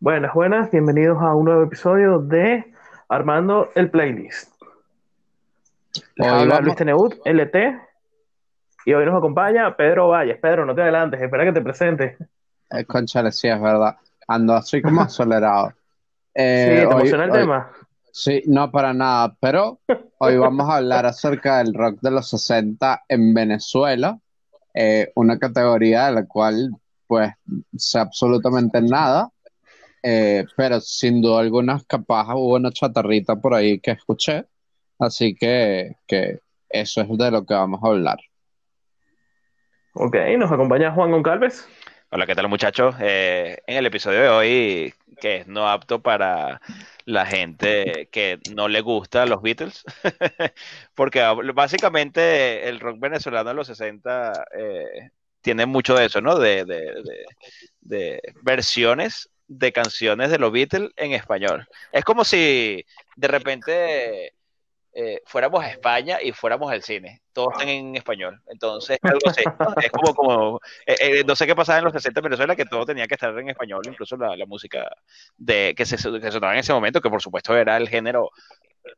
[0.00, 2.72] Buenas, buenas, bienvenidos a un nuevo episodio de
[3.08, 4.52] Armando el Playlist.
[6.16, 7.56] Les Hoy habla Luis Teneut, LT,
[8.86, 10.38] y hoy nos acompaña Pedro Valles.
[10.38, 12.16] Pedro, no te adelantes, espera que te presente.
[12.70, 13.96] Eh, conchale, sí, es verdad.
[14.28, 15.72] Ando así como acelerado.
[16.38, 17.72] Sí, Eh, ¿te hoy- emociona el hoy- tema?
[18.12, 19.80] Sí, no para nada, pero
[20.18, 24.18] hoy vamos a hablar acerca del rock de los 60 en Venezuela,
[24.72, 26.70] eh, una categoría de la cual
[27.08, 27.32] pues
[27.76, 29.30] sé absolutamente nada,
[30.02, 34.44] eh, pero sin duda alguna capaz hubo una chatarrita por ahí que escuché,
[34.98, 38.18] así que, que eso es de lo que vamos a hablar.
[39.94, 41.66] Ok, nos acompaña Juan Goncalves.
[42.10, 42.94] Hola, ¿qué tal muchachos?
[43.00, 46.60] Eh, en el episodio de hoy, que es no apto para
[47.04, 49.84] la gente que no le gusta los Beatles,
[50.94, 51.22] porque
[51.54, 55.10] básicamente el rock venezolano de los 60 eh,
[55.42, 56.38] tiene mucho de eso, ¿no?
[56.38, 57.26] De, de- de-
[57.80, 61.66] de versiones de canciones de los Beatles en español.
[61.90, 62.84] Es como si
[63.16, 64.34] de repente
[64.92, 67.22] eh, fuéramos a España y fuéramos al cine.
[67.32, 68.40] Todos están en español.
[68.48, 69.74] Entonces, algo así, ¿no?
[69.80, 72.64] Es como, como eh, eh, no sé qué pasaba en los 60 en Venezuela, que
[72.66, 74.88] todo tenía que estar en español, incluso la, la música
[75.36, 78.30] de, que, se, que sonaba en ese momento, que por supuesto era el género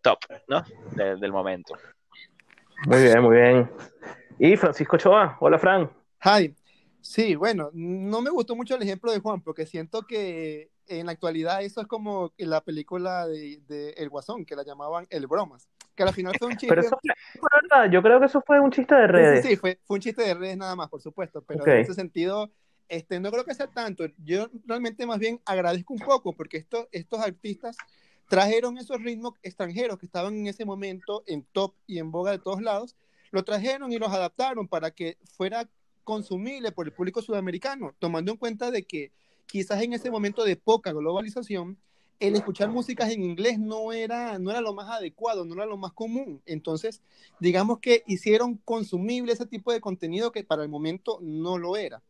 [0.03, 0.65] top, ¿no?
[0.93, 1.75] De- del momento.
[2.87, 3.71] Muy bien, muy bien.
[4.39, 5.37] Y Francisco Choa.
[5.41, 5.91] Hola, Fran.
[6.25, 6.55] Hi.
[7.03, 11.13] Sí, bueno, no me gustó mucho el ejemplo de Juan, porque siento que en la
[11.13, 15.69] actualidad eso es como la película de, de El Guasón, que la llamaban El Bromas,
[15.95, 16.69] que al final fue un chiste.
[16.69, 19.43] Pero eso fue, verdad, yo creo que eso fue un chiste de redes.
[19.43, 21.95] sí, sí, fue, fue un chiste de redes nada más, por supuesto, pero en ese
[21.95, 22.51] sentido,
[22.89, 24.05] este, no creo que sea tanto.
[24.19, 27.77] Yo realmente más bien agradezco un poco, porque esto, estos artistas
[28.29, 32.39] trajeron esos ritmos extranjeros que estaban en ese momento en top y en boga de
[32.39, 32.97] todos lados,
[33.31, 35.69] lo trajeron y los adaptaron para que fuera
[36.11, 39.13] consumible por el público sudamericano, tomando en cuenta de que
[39.47, 41.79] quizás en ese momento de poca globalización,
[42.19, 45.77] el escuchar músicas en inglés no era, no era lo más adecuado, no era lo
[45.77, 46.43] más común.
[46.47, 47.01] Entonces,
[47.39, 52.03] digamos que hicieron consumible ese tipo de contenido que para el momento no lo era.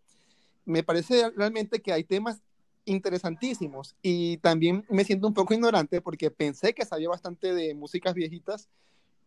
[0.64, 2.40] Me parece realmente que hay temas
[2.86, 8.14] interesantísimos y también me siento un poco ignorante porque pensé que sabía bastante de músicas
[8.14, 8.70] viejitas,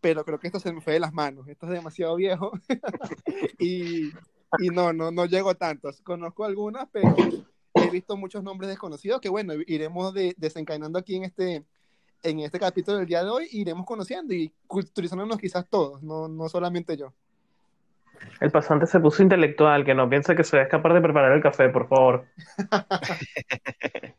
[0.02, 2.54] pero creo que esto se me fue de las manos, esto es demasiado viejo
[3.60, 4.10] y,
[4.60, 5.90] y no, no, no llego tanto.
[6.04, 7.16] Conozco algunas, pero
[7.76, 11.64] he visto muchos nombres desconocidos que bueno, iremos de- desencadenando aquí en este,
[12.24, 16.48] en este capítulo del día de hoy, iremos conociendo y culturizándonos quizás todos, no, no
[16.50, 17.14] solamente yo.
[18.40, 21.32] El pasante se puso intelectual, que no piense que se va a escapar de preparar
[21.34, 22.26] el café, por favor.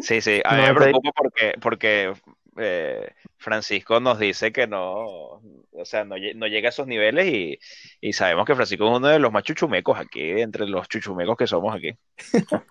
[0.00, 2.12] Sí, sí, a mí No, me preocupa porque, porque
[2.58, 7.26] eh, Francisco nos dice que no, o sea, no, lle- no llega a esos niveles
[7.26, 7.58] y,
[8.00, 11.46] y sabemos que Francisco es uno de los más chuchumecos aquí, entre los chuchumecos que
[11.46, 11.92] somos aquí.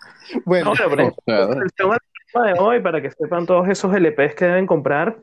[0.46, 1.56] Bueno, No, pero Ustedes.
[1.64, 1.98] el tema
[2.46, 5.18] de hoy, para que sepan todos esos LPs que deben comprar,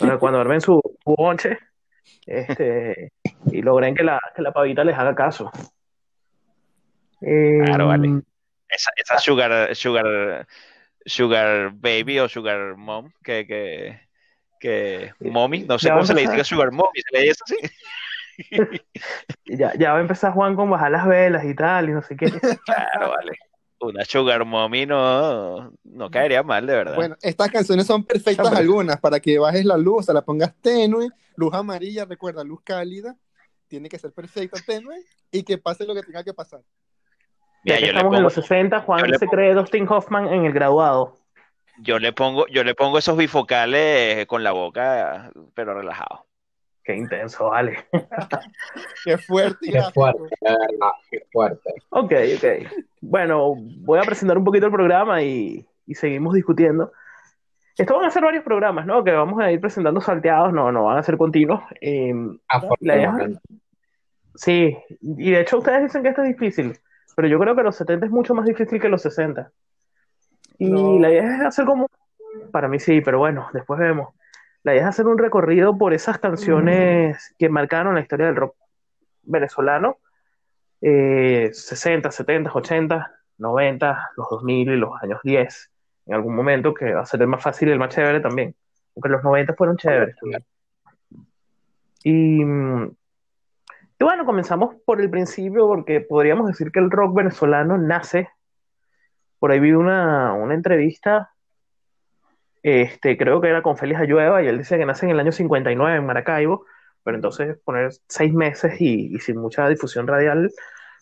[0.00, 1.58] para cuando armen su su bonche,
[2.24, 3.12] este,
[3.52, 5.50] y logren que la, que la pavita les haga caso.
[7.20, 8.22] Eh, Claro, vale.
[8.68, 10.46] Esa, esa sugar, sugar,
[11.04, 14.00] sugar baby o sugar mom, que, que,
[14.60, 17.56] que mommy, no sé Ya cómo se le dice sugar mommy, se le dice así.
[19.46, 22.16] Ya, ya va a empezar Juan con bajar las velas y tal, y no sé
[22.16, 22.26] qué.
[22.64, 23.32] Claro, vale.
[23.80, 26.96] Una sugar mommy no, no caería mal, de verdad.
[26.96, 28.60] Bueno, estas canciones son perfectas Hombre.
[28.60, 32.60] algunas para que bajes la luz, o sea, la pongas tenue, luz amarilla, recuerda, luz
[32.64, 33.16] cálida,
[33.68, 34.96] tiene que ser perfecta, tenue,
[35.30, 36.62] y que pase lo que tenga que pasar.
[37.64, 40.44] Ya Mira, que estamos en los 60, yo Juan se pongo- cree Dustin Hoffman en
[40.44, 41.16] el graduado.
[41.78, 46.26] yo le pongo, yo le pongo esos bifocales con la boca, pero relajado.
[46.84, 47.78] Qué intenso, vale.
[49.04, 50.36] Qué fuerte y Qué fuerte,
[51.10, 51.70] qué fuerte.
[51.88, 52.70] Ok, ok.
[53.00, 56.92] Bueno, voy a presentar un poquito el programa y, y seguimos discutiendo.
[57.78, 59.02] Esto van a ser varios programas, ¿no?
[59.02, 61.62] Que vamos a ir presentando salteados, no, no van a ser continuos.
[61.80, 63.40] Eh, la idea- Afortunadamente.
[64.34, 66.78] sí, y de hecho ustedes dicen que esto es difícil,
[67.14, 69.50] pero yo creo que los 70 es mucho más difícil que los 60.
[70.58, 70.98] Y No.
[70.98, 71.88] la idea es hacer como,
[72.52, 74.14] para mí sí, pero bueno, después vemos.
[74.62, 78.56] La idea es hacer un recorrido por esas canciones que marcaron la historia del rock
[79.22, 79.98] venezolano,
[80.80, 85.70] eh, 60, 70, 80, 90, los 2000 y los años 10,
[86.06, 88.54] en algún momento, que va a ser el más fácil y el más chévere también,
[88.94, 90.16] aunque los 90 fueron chéveres.
[92.02, 92.90] Y, mm,
[93.98, 98.28] y bueno, comenzamos por el principio, porque podríamos decir que el rock venezolano nace,
[99.38, 101.34] por ahí vi una, una entrevista
[102.64, 105.32] este, creo que era con Félix Ayueva, y él dice que nace en el año
[105.32, 106.64] 59 en Maracaibo,
[107.02, 110.50] pero entonces poner seis meses y, sin mucha difusión radial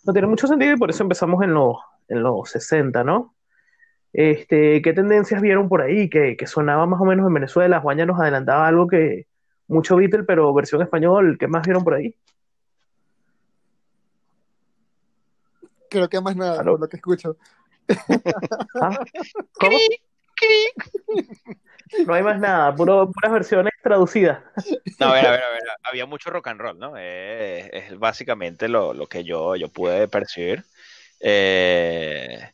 [0.03, 1.77] no tiene mucho sentido y por eso empezamos en los,
[2.09, 3.33] en los 60, ¿no?
[4.11, 7.79] Este, ¿Qué tendencias vieron por ahí que, que sonaba más o menos en Venezuela?
[7.79, 9.27] Juan ya nos adelantaba algo que
[9.67, 12.13] mucho Beatle, pero versión español, ¿qué más vieron por ahí?
[15.93, 16.71] Creo que más nada, ¿Aló?
[16.71, 17.37] por lo que escucho.
[18.81, 18.99] ¿Ah?
[19.53, 19.77] ¿Cómo?
[22.07, 24.41] No hay más nada, puro- puras versiones traducidas.
[24.99, 26.93] No, a ver, a ver, a ver, había mucho rock and roll, ¿no?
[26.97, 30.63] Eh, es básicamente lo, lo que yo, yo pude percibir.
[31.19, 32.51] Eh,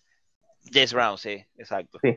[0.65, 1.99] James Brown, sí, exacto.
[2.03, 2.15] Sí.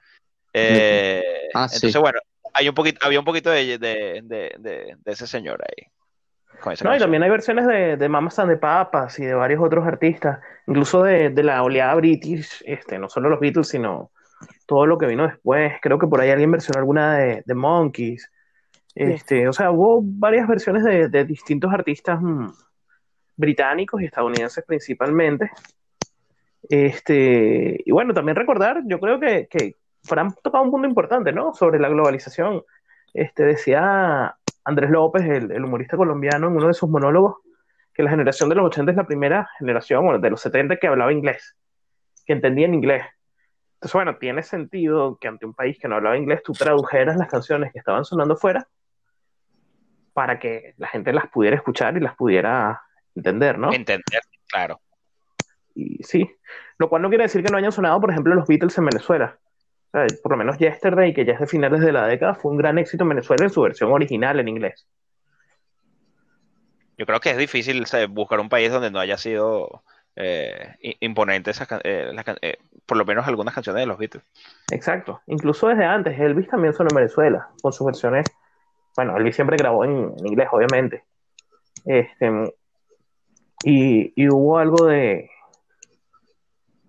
[0.53, 1.23] Eh,
[1.55, 1.77] Ah, sí.
[1.77, 2.19] entonces, bueno,
[2.53, 5.87] hay un poquito, había un poquito de, de, de, de- de ese señor ahí.
[6.63, 9.35] Con esa No, y también hay versiones de, de Mamas and the Papas y de
[9.35, 14.11] varios otros artistas, incluso de, de la oleada british, este, no solo los Beatles, sino
[14.67, 15.75] todo lo que vino después.
[15.83, 18.31] Creo que por ahí alguien versionó alguna de, de Monkeys.
[18.95, 22.51] Este, o sea, hubo varias versiones de, de distintos artistas mm,
[23.37, 25.51] británicos y estadounidenses principalmente.
[26.69, 31.55] Este, y bueno, también recordar, yo creo que, que Fran tocaba un punto importante, ¿no?
[31.55, 32.63] Sobre la globalización.
[33.15, 37.37] Este, decía Andrés López, el, el humorista colombiano, en uno de sus monólogos,
[37.95, 40.87] que la generación de los 80 es la primera generación, bueno, de los 70 que
[40.87, 41.57] hablaba inglés,
[42.25, 43.05] que entendía en inglés.
[43.75, 47.29] Entonces, bueno, tiene sentido que ante un país que no hablaba inglés, tú tradujeras las
[47.29, 48.69] canciones que estaban sonando fuera
[50.13, 52.81] para que la gente las pudiera escuchar y las pudiera
[53.15, 53.73] entender, ¿no?
[53.73, 54.81] Entender, claro.
[55.75, 56.31] Y sí,
[56.79, 59.39] lo cual no quiere decir que no hayan sonado, por ejemplo, los Beatles en Venezuela.
[59.93, 62.57] Sea, por lo menos Yesterday, que ya es de finales de la década, fue un
[62.57, 64.87] gran éxito en Venezuela en su versión original en inglés.
[66.99, 69.83] Yo creo que es difícil buscar un país donde no haya sido
[70.17, 74.25] eh, imponente esas eh, las eh, por lo menos algunas canciones de los Beatles.
[74.71, 75.21] Exacto.
[75.27, 78.27] Incluso desde antes, Elvis también sonó en Venezuela, con sus versiones.
[78.97, 81.05] Bueno, Elvis siempre grabó en, en inglés, obviamente.
[81.85, 82.31] Este,
[83.65, 85.31] y, y hubo algo de,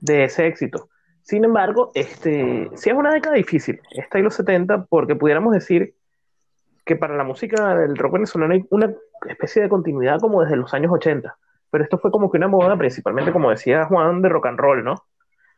[0.02, 0.90] de ese éxito.
[1.24, 5.96] Sin embargo, este, sí es una década difícil, esta y los 70, porque pudiéramos decir
[6.86, 8.94] que para la música del rock venezolano hay una
[9.30, 11.34] especie de continuidad como desde los años 80.
[11.72, 14.84] Pero esto fue como que una moda, principalmente, como decía Juan, de rock and roll,
[14.84, 14.96] ¿no?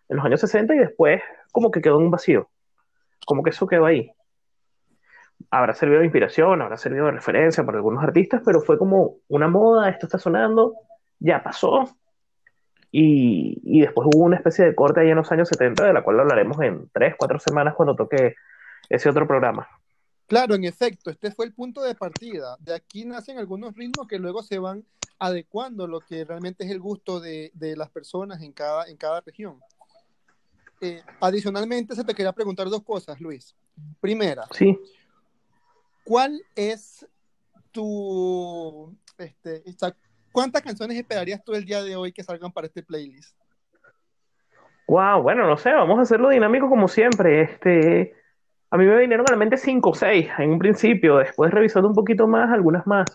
[0.08, 1.22] En los años 60 y después
[1.52, 2.48] como que quedó en un vacío.
[3.26, 4.12] Como que eso quedó ahí.
[5.50, 9.48] Habrá servido de inspiración, habrá servido de referencia para algunos artistas, pero fue como una
[9.48, 10.76] moda, esto está sonando,
[11.20, 11.90] ya pasó.
[12.98, 16.02] Y, y después hubo una especie de corte ahí en los años 70, de la
[16.02, 18.36] cual hablaremos en tres, cuatro semanas cuando toque
[18.88, 19.68] ese otro programa.
[20.28, 22.56] Claro, en efecto, este fue el punto de partida.
[22.62, 24.86] De aquí nacen algunos ritmos que luego se van
[25.20, 28.96] adecuando a lo que realmente es el gusto de, de las personas en cada, en
[28.96, 29.60] cada región.
[30.80, 33.54] Eh, adicionalmente, se te quería preguntar dos cosas, Luis.
[34.00, 34.80] Primera, Sí,
[36.06, 37.06] ¿cuál es
[37.74, 38.96] tu...
[39.18, 39.70] Este,
[40.36, 43.34] ¿Cuántas canciones esperarías tú el día de hoy que salgan para este playlist?
[44.86, 47.42] wow, bueno, no sé, vamos a hacerlo dinámico como siempre.
[47.42, 48.14] Este,
[48.70, 51.88] a mí me vinieron a la mente cinco o seis en un principio, después revisando
[51.88, 53.06] un poquito más, algunas más.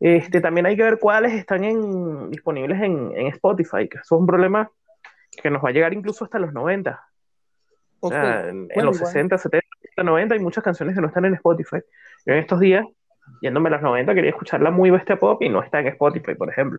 [0.00, 4.20] Este, también hay que ver cuáles están en, disponibles en, en Spotify, que eso es
[4.20, 4.70] un problema
[5.30, 6.98] que nos va a llegar incluso hasta los 90.
[8.00, 9.12] O sea, en, los igual.
[9.12, 9.66] 60, 70,
[10.02, 11.82] 90 hay muchas canciones que no están en Spotify.
[12.24, 12.86] Yo en estos días,
[13.40, 16.34] yéndome a los 90, quería escuchar la muy bestia pop y no está en Spotify,
[16.34, 16.78] por ejemplo.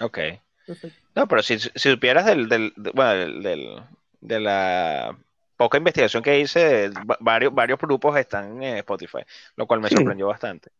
[0.00, 0.18] Ok.
[0.66, 0.98] Perfecto.
[1.14, 3.82] No, pero si, si supieras del, del, de- bueno, del, del-
[4.20, 5.16] de la
[5.56, 9.20] poca investigación que hice, va- varios, varios grupos están en Spotify,
[9.54, 9.94] lo cual me Sí.
[9.96, 10.70] sorprendió bastante.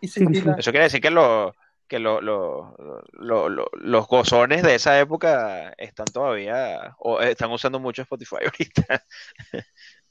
[0.00, 0.42] Y Sí, si sí.
[0.42, 1.54] la- Eso quiere decir que, lo,
[1.88, 2.74] que lo- lo-
[3.12, 9.04] lo- lo- los gozones de esa época están todavía, o están usando mucho Spotify ahorita.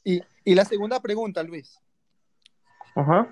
[0.03, 1.77] y, y la segunda pregunta, Luis.
[2.95, 3.27] Ajá.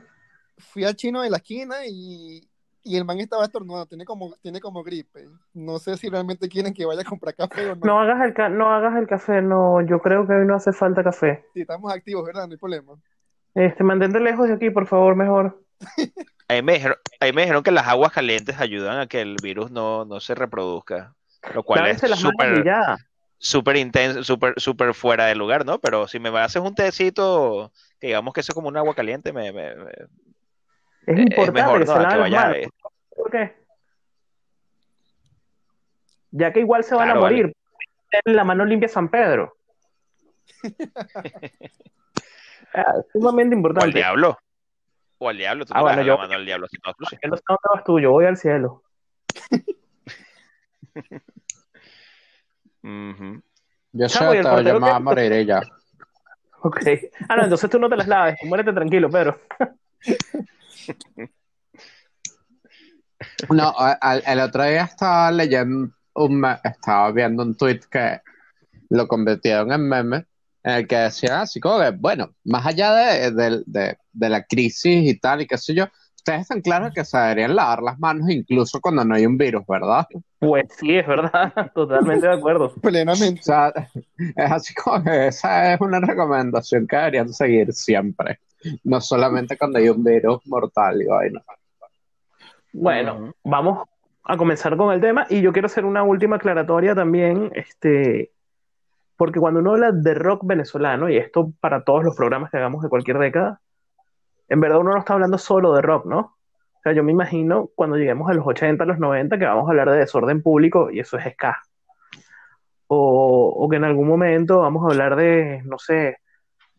[0.57, 2.48] Fui al chino de la esquina y,
[2.83, 5.27] y el man estaba estornudando, tiene como, tiene como gripe.
[5.53, 7.86] No sé si realmente quieren que vaya a comprar café o no.
[7.86, 10.74] No hagas el, ca- no hagas el café, no, yo creo que hoy no hace
[10.74, 11.45] falta café.
[11.53, 12.48] Si estamos activos, ¿verdad?
[12.48, 12.93] No hay problema.
[13.55, 15.63] Este, mantente lejos de aquí, por favor, mejor.
[16.48, 19.72] Ahí me dijeron, ahí me dijeron que las aguas calientes ayudan a que el virus
[19.72, 21.15] no, no se reproduzca,
[21.53, 22.07] lo cual es Lávense
[23.39, 25.79] súper intenso, súper súper fuera de lugar, ¿no?
[25.79, 29.33] Pero si me haces un tecito, que digamos que eso es como un agua caliente,
[29.33, 29.91] me, me- me-
[31.05, 31.93] Es es importante mejor, que ¿no?
[31.93, 32.57] se laven las vaya, manos.
[32.57, 32.69] eh,
[33.15, 33.55] ¿Por qué?
[36.31, 37.36] Ya que igual se van Claro, a vale.
[37.38, 37.53] morir.
[38.10, 39.55] Ten la mano limpia San Pedro.
[42.75, 44.00] Ah, es sumamente o al importante.
[44.00, 44.36] diablo.
[45.19, 47.05] O al diablo, tú Ah, no bueno, yo- la mano al diablo, si no, tú
[47.05, 47.15] sí.
[47.22, 48.81] Yo no sé dónde vas tú, yo voy al cielo.
[53.91, 54.63] Yo sé, Chavo, ¿y el te voy a
[54.98, 55.03] qué?
[55.03, 55.62] morir y ya.
[56.63, 56.81] Ok.
[57.29, 58.36] Ah, no, entonces tú no te las laves.
[58.43, 59.39] Muérete tranquilo, pero.
[63.50, 63.74] No,
[64.25, 68.22] el otro día estaba leyendo un, estaba viendo un tweet que
[68.89, 70.25] lo convirtieron en meme,
[70.63, 74.44] en el que decían así como que, bueno, más allá de, de- de- de la
[74.44, 77.98] crisis y tal, y qué sé yo, ustedes están claros que se deberían lavar las
[78.00, 80.06] manos incluso cuando no hay un virus, ¿verdad?
[80.39, 82.74] Pues sí, es verdad, totalmente de acuerdo.
[82.75, 83.39] Plenamente.
[83.42, 83.74] O sea,
[84.18, 88.39] es así como que esa es una recomendación que deberían seguir siempre,
[88.84, 91.41] no solamente cuando hay un virus mortal y vaina.
[92.74, 93.88] Bueno, vamos
[94.24, 98.32] a comenzar con el tema y yo quiero hacer una última aclaratoria también, este,
[99.15, 102.82] porque cuando uno habla de rock venezolano, y esto para todos los programas que hagamos
[102.82, 103.62] de cualquier década,
[104.50, 106.20] en verdad uno no está hablando solo de rock, ¿no?
[106.20, 109.67] O sea, yo me imagino cuando lleguemos a los 80, a los 90, que vamos
[109.67, 111.62] a hablar de desorden público y eso es ska.
[112.88, 116.17] O, o que en algún momento vamos a hablar de, no sé,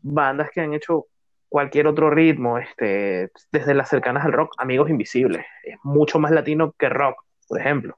[0.02, 1.06] bandas que han hecho
[1.54, 5.46] cualquier otro ritmo, este, desde las cercanas al rock, Amigos Invisibles.
[5.62, 7.14] Es mucho más latino que rock,
[7.46, 7.94] por ejemplo.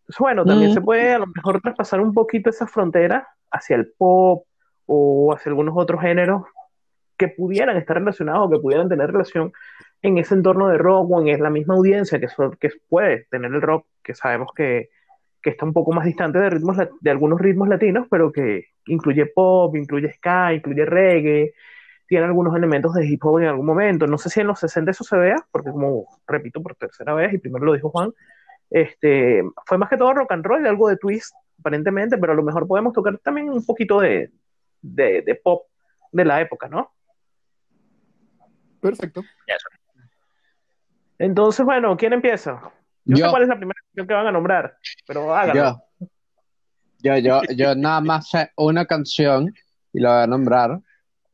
[0.00, 0.72] Entonces, bueno, también Mm.
[0.72, 4.46] se puede a lo mejor traspasar un poquito esa frontera hacia el pop
[4.86, 6.44] o hacia algunos otros géneros
[7.18, 9.52] que pudieran estar relacionados o que pudieran tener relación
[10.00, 13.52] en ese entorno de rock o en la misma audiencia que, so- que puede tener
[13.52, 14.88] el rock, que sabemos que,
[15.42, 19.26] que está un poco más distante de ritmos de algunos ritmos latinos, pero que incluye
[19.26, 21.52] pop, incluye ska, incluye reggae,
[22.10, 24.04] tiene algunos elementos de hip hop en algún momento.
[24.08, 27.32] No sé si en los 60 eso se vea, porque como repito por tercera vez,
[27.32, 28.12] y primero lo dijo Juan,
[28.68, 32.42] este, fue más que todo rock and roll, algo de twist, aparentemente, pero a lo
[32.42, 34.32] mejor podemos tocar también un poquito de,
[34.82, 35.68] de, de pop
[36.10, 36.92] de la época, ¿no?
[38.80, 39.22] Perfecto.
[41.16, 42.60] Entonces, bueno, ¿quién empieza?
[43.04, 44.76] Yo, sé Yo, cuál es la primera canción que van a nombrar,
[45.06, 45.80] pero háganlo.
[46.98, 49.54] yo, yo, yo, yo nada más sé una canción
[49.92, 50.80] y la voy a nombrar.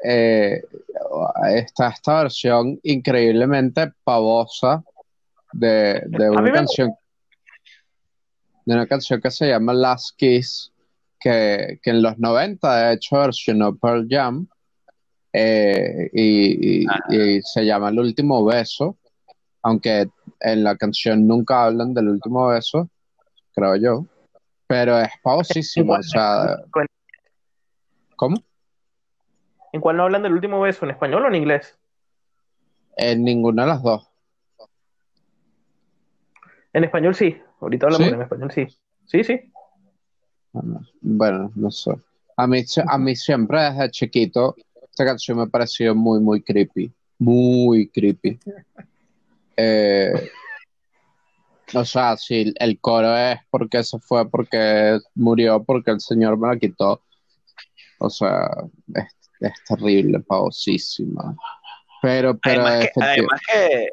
[0.09, 0.63] Eh,
[1.57, 4.85] está esta versión increíblemente pavosa
[5.53, 6.95] de, de una canción
[8.65, 10.73] de una canción que se llama Last Kiss
[11.19, 14.47] que, que en los 90 de hecho versionó Pearl Jam
[15.33, 18.97] eh, y, y- y se llama El último beso
[19.63, 20.09] aunque
[20.41, 22.89] en la canción nunca hablan del último beso
[23.55, 24.07] creo yo
[24.69, 26.57] pero es pavosísimo o sea
[28.17, 28.37] ¿cómo?
[29.76, 30.87] ¿En cuál no hablan del último beso?
[30.87, 31.78] ¿En español o en inglés?
[32.97, 34.09] en ninguna de las dos
[36.73, 37.37] En español sí.
[37.61, 38.14] Ahorita hablamos ¿Sí?
[38.14, 38.66] en español sí.
[39.04, 39.52] Sí, sí.
[41.02, 41.92] Bueno, no sé.
[42.38, 44.56] A mí, a mí siempre desde chiquito
[44.90, 46.90] esta canción me ha parecido muy, muy creepy.
[47.18, 48.38] Muy creepy.
[49.59, 50.12] Eh,
[51.73, 56.49] o sea, si el coro es porque se fue, porque murió, porque el Señor me
[56.49, 57.00] la quitó.
[57.99, 58.50] O sea,
[58.95, 61.37] es, es terrible, pavosísima.
[62.02, 63.88] Pero, pero Además que, además que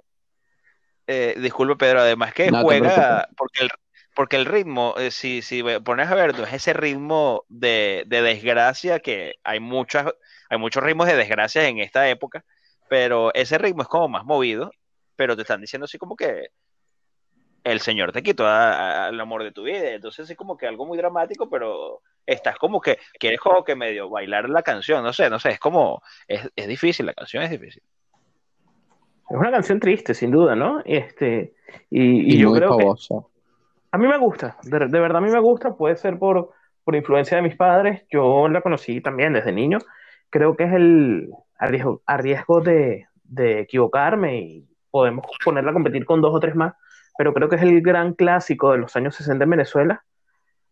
[1.07, 3.69] eh, disculpe Pedro, además que No juega, porque el,
[4.15, 8.21] porque el ritmo, eh, si, si pones a ver, no es ese ritmo de, de
[8.21, 10.13] desgracia que hay muchas,
[10.49, 12.45] hay muchos ritmos de desgracia en esta época,
[12.89, 14.71] pero ese ritmo es como más movido,
[15.15, 16.49] pero te están diciendo así como que
[17.63, 20.97] el Señor te quitó al amor de tu vida, entonces es como que algo muy
[20.97, 25.39] dramático, pero estás como que quieres como que medio bailar la canción, no sé, no
[25.39, 27.83] sé, es como, es, es difícil, la canción es difícil.
[29.29, 30.81] Es una canción triste, sin duda, ¿no?
[30.85, 31.53] Este,
[31.89, 32.85] y, y y yo muy creo que
[33.91, 36.49] a mí me gusta, de, de verdad a mí me gusta, puede ser por,
[36.83, 39.77] por influencia de mis padres, yo la conocí también desde niño,
[40.29, 45.73] creo que es el a riesgo, a riesgo de, de equivocarme y podemos ponerla a
[45.73, 46.73] competir con dos o tres más,
[47.17, 50.03] pero creo que es el gran clásico de los años 60 en Venezuela.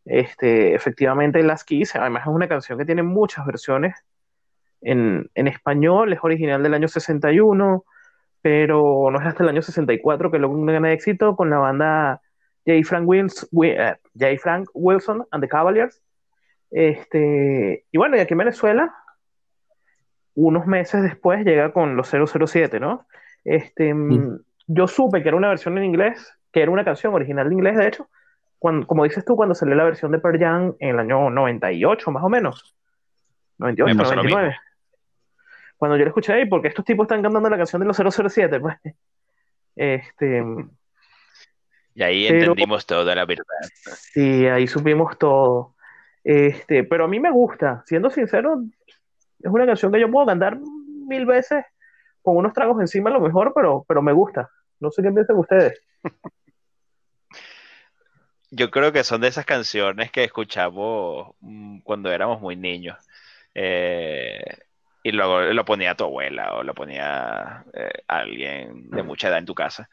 [0.05, 3.95] Este, efectivamente, Las Keys, además es una canción que tiene muchas versiones
[4.81, 7.85] en, en español, es original del año 61,
[8.41, 12.21] pero no es hasta el año 64 que logra un gran éxito con la banda
[12.65, 12.79] J.
[12.83, 14.37] Frank, Wils- Wi- eh, J.
[14.41, 16.01] Frank Wilson and the Cavaliers.
[16.71, 18.95] Este, y bueno, y aquí en Venezuela,
[20.33, 23.05] unos meses después llega con los 007, ¿no?
[23.43, 23.93] Este,
[24.73, 27.77] yo supe que era una versión en inglés, que era una canción original de inglés,
[27.77, 28.09] de hecho,
[28.59, 32.11] cuando, como dices tú, cuando salió la versión de Pearl Jam en el año 98,
[32.11, 32.75] más o menos.
[33.57, 34.55] 98, Me pasó lo 99.
[35.77, 38.59] Cuando yo lo escuché ahí, porque estos tipos están cantando la canción de los 007,
[38.61, 38.77] pues.
[39.75, 40.43] Este,
[41.95, 43.43] Y ahí Pero- entendimos toda la verdad.
[43.73, 45.75] sí, ahí supimos todo.
[46.23, 48.61] Este, pero a mí me gusta, siendo sincero,
[49.39, 51.65] es una canción que yo puedo cantar mil veces
[52.21, 54.49] con unos tragos encima a lo mejor, pero, pero me gusta.
[54.81, 55.81] No sé qué piensan ustedes.
[58.49, 62.97] Yo creo que son de esas canciones que escuchamos mm, cuando éramos muy niños.
[63.55, 64.43] Eh,
[65.03, 69.45] y luego lo ponía tu abuela o lo ponía eh, alguien de mucha edad en
[69.45, 69.89] tu casa.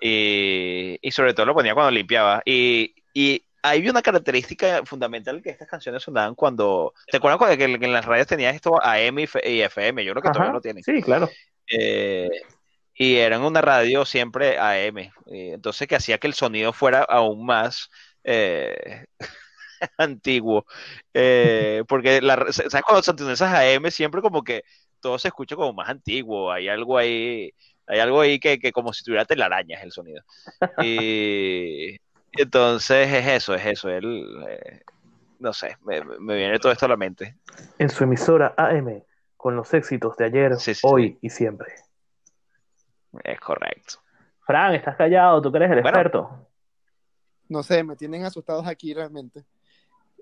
[0.00, 2.42] Y, y sobre todo lo ponía cuando limpiaba.
[2.44, 6.94] Y, y hay una característica fundamental que estas canciones sonaban cuando.
[7.06, 10.04] ¿Te acuerdas cuando que, en las radios tenías esto AM y FM?
[10.04, 10.82] Yo creo que Ajá, todavía lo tienen.
[10.82, 11.28] Sí, claro.
[11.70, 12.28] Eh,
[12.94, 15.12] y eran una radio siempre AM.
[15.26, 17.90] entonces, que hacía que el sonido fuera aún más
[18.24, 19.06] eh,
[19.98, 20.66] antiguo.
[21.14, 22.82] Eh, porque, la, ¿sabes?
[22.84, 24.62] Cuando son esas AM, siempre como que
[25.00, 26.52] todo se escucha como más antiguo.
[26.52, 27.52] Hay algo ahí.
[27.86, 30.22] Hay algo ahí que, que como si tuviera telarañas el sonido.
[30.82, 31.96] Y
[32.32, 33.88] entonces es eso, es eso.
[33.88, 34.80] Él, eh,
[35.40, 37.36] no sé, me, me viene todo esto a la mente.
[37.78, 39.02] En su emisora AM,
[39.36, 41.74] con los éxitos de ayer, Sí, sí, hoy y siempre.
[43.24, 43.94] Es correcto.
[44.46, 45.88] Fran, estás callado, tú que eres el Bueno.
[45.98, 46.48] experto.
[47.48, 49.44] No sé, me tienen asustados aquí realmente.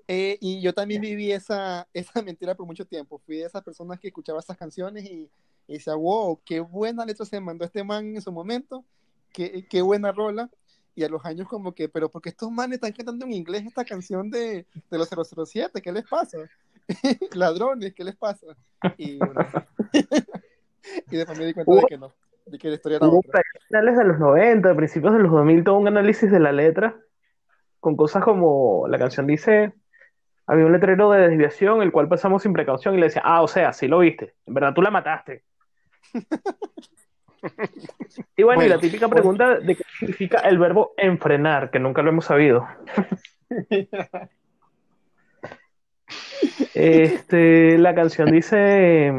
[0.07, 3.19] Eh, y yo también viví esa, esa mentira por mucho tiempo.
[3.19, 5.29] Fui de esas personas que escuchaba esas canciones y,
[5.67, 8.83] y decía, wow, qué buena letra se mandó este man en su momento,
[9.31, 10.49] qué, qué buena rola.
[10.93, 13.85] Y a los años como que, pero porque estos manes están cantando en inglés esta
[13.85, 16.37] canción de, de los 007, ¿qué les pasa?
[17.33, 18.47] Ladrones, ¿qué les pasa?
[18.97, 19.39] Y, bueno,
[21.09, 22.11] y después me di cuenta de que no,
[22.45, 23.41] de que la historia era otra.
[23.67, 26.97] finales de los 90, principios de los 2000, todo un análisis de la letra
[27.79, 29.73] con cosas como la canción dice,
[30.45, 33.47] había un letrero de desviación el cual pasamos sin precaución y le decía, ah, o
[33.47, 35.43] sea, sí lo viste, en verdad tú la mataste.
[38.35, 42.09] Y bueno, y la típica pregunta de qué significa el verbo enfrenar, que nunca lo
[42.09, 42.67] hemos sabido.
[46.73, 49.11] Este, la canción dice,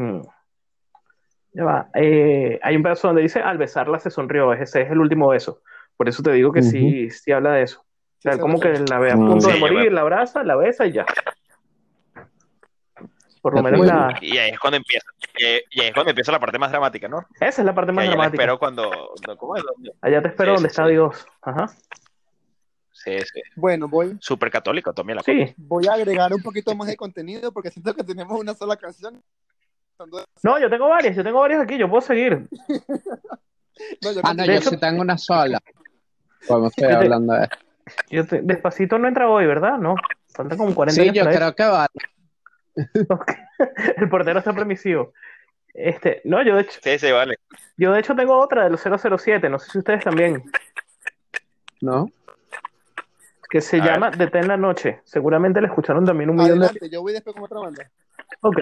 [1.61, 5.27] va, eh, hay un pedazo donde dice, al besarla se sonrió, ese es el último
[5.27, 5.61] beso.
[5.95, 7.81] Por eso te digo que sí, sí habla de eso.
[7.81, 9.27] O sea, Sí, como que la ve a Mm.
[9.27, 11.05] punto de Sí, morir, la abraza, la besa y ya.
[13.41, 15.05] Por lo menos la, Y ahí es cuando empieza.
[15.39, 17.25] eh, y ahí es cuando empieza la parte más dramática, ¿no?
[17.41, 18.41] esa es la parte más allá dramática.
[18.43, 18.89] espero cuando.
[19.27, 19.63] no, ¿Cómo es?
[20.01, 20.91] Allá te espero Sí, donde sí, está sí.
[20.91, 21.27] Dios.
[21.41, 21.67] Ajá.
[22.91, 23.41] Sí, sí.
[23.57, 25.53] Bueno, voy, Súper católico también la Sí.
[25.57, 29.21] voy a agregar un poquito más de contenido porque siento que tenemos una sola canción.
[30.43, 32.47] No, yo tengo varias, yo tengo varias aquí, yo puedo seguir.
[34.03, 35.59] No, yo Ah, no, yo hecho- sí tengo una sola.
[36.47, 37.49] Podemos seguir Yo te- hablando de
[38.11, 39.79] Yo te- despacito no entra hoy, ¿verdad?
[39.79, 39.95] No.
[40.31, 41.89] Faltan como 40 Sí, yo para creo que vale.
[43.97, 45.13] El portero está permisivo.
[45.73, 47.37] Este, no, yo de hecho, Sí, sí, vale.
[47.75, 50.43] yo de hecho tengo otra de los 007, no sé si ustedes también,
[51.81, 52.05] ¿No?
[53.49, 55.01] que se A llama Detén la noche.
[55.03, 57.89] Seguramente la escucharon también un millón de yo voy después con otra banda.
[58.41, 58.57] Ok.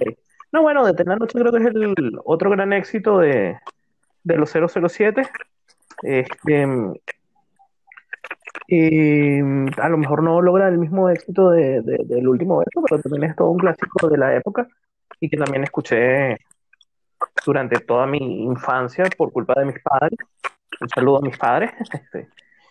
[0.51, 3.57] No, bueno, Detén la creo que es el otro gran éxito de,
[4.23, 5.23] de los 007.
[6.03, 6.67] Este,
[8.67, 13.01] y a lo mejor no logra el mismo éxito de, de- del último verso, pero
[13.01, 14.67] también es todo un clásico de la época
[15.19, 16.37] y que también escuché
[17.45, 20.17] durante toda mi infancia por culpa de mis padres.
[20.81, 22.29] Un saludo a mis padres, este,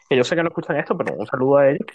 [0.08, 1.86] que yo sé que no escuchan esto, pero un saludo a ellos.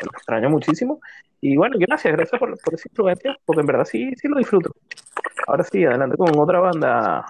[0.00, 1.00] Los extraño muchísimo.
[1.40, 4.74] Y bueno, gracias, gracias por, por esa influencia, porque en verdad sí, sí lo disfruto.
[5.46, 7.26] Ahora sí, adelante con otra banda,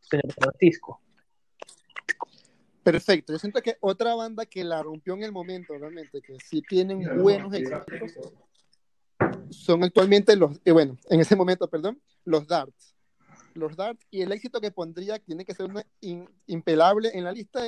[0.00, 1.00] señor Francisco.
[2.82, 6.62] Perfecto, yo siento que otra banda que la rompió en el momento, realmente, que sí
[6.62, 7.84] tienen buenos éxitos,
[9.50, 12.94] son actualmente los, eh, bueno, en ese momento, perdón, los Darts.
[13.54, 17.32] Los Darts, y el éxito que pondría, tiene que ser una in- impelable en la
[17.32, 17.60] lista,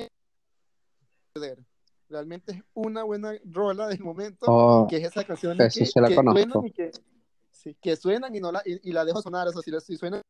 [1.32, 1.58] perder.
[2.10, 6.08] Realmente es una buena rola del momento, Oh, que es esa canción que, sí la
[6.08, 6.90] que suenan y que,
[7.52, 10.20] sí, que suenan y, no la, y, y la dejo sonar, eso sí, si suena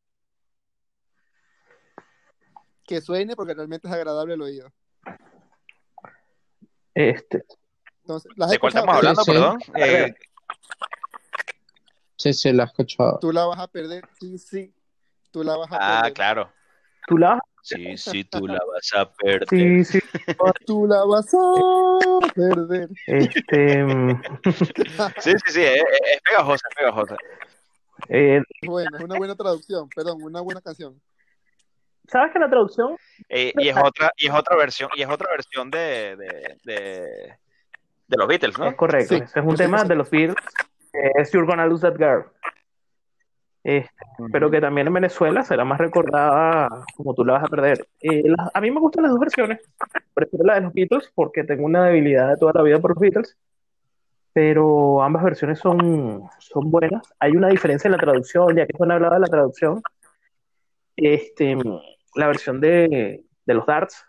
[2.85, 4.71] que suene porque realmente es agradable el oído.
[6.93, 7.43] Este,
[8.01, 9.31] Entonces, ¿las has ¿De cuál estamos hablando, sí.
[9.31, 9.59] perdón?
[9.75, 10.13] Eh,
[12.15, 13.17] sí, sí, lo he escuchado.
[13.19, 14.71] Tú la vas a perder, sí, sí.
[15.31, 16.13] Tú la vas a ah, perder.
[16.13, 16.53] claro.
[17.07, 19.45] ¿tú la Sí, sí, tú la vas a perder.
[19.49, 19.99] Sí, sí.
[20.65, 22.89] Tú la vas a perder.
[23.07, 23.85] Este,
[25.19, 27.15] Sí, sí, sí, es, es pegajosa, es pegajosa.
[28.09, 30.99] eh, Bueno, es una buena traducción, perdón, una buena canción.
[32.07, 32.97] ¿sabes que la traducción?
[33.29, 37.37] Eh, y es otra, y es otra versión, y es otra versión de, de, de,
[38.07, 38.67] de los Beatles, ¿no?
[38.67, 39.87] Es correcto, Sí, es un sí, tema sí.
[39.87, 40.35] de los Beatles,
[40.91, 42.25] es You're Gonna Lose That Girl.
[43.63, 43.91] Este,
[44.31, 47.87] pero que también en Venezuela será más recordada como tú la vas a perder.
[48.01, 49.59] Eh, las- a mí me gustan las dos versiones.
[50.13, 52.99] Prefiero la de los Beatles porque tengo una debilidad de toda la vida por los
[52.99, 53.37] Beatles.
[54.33, 57.03] Pero ambas versiones son, son buenas.
[57.19, 59.81] Hay una diferencia en la traducción, ya que Juan hablaba de la traducción.
[60.95, 61.57] Este,
[62.15, 64.05] la versión de, de los Darts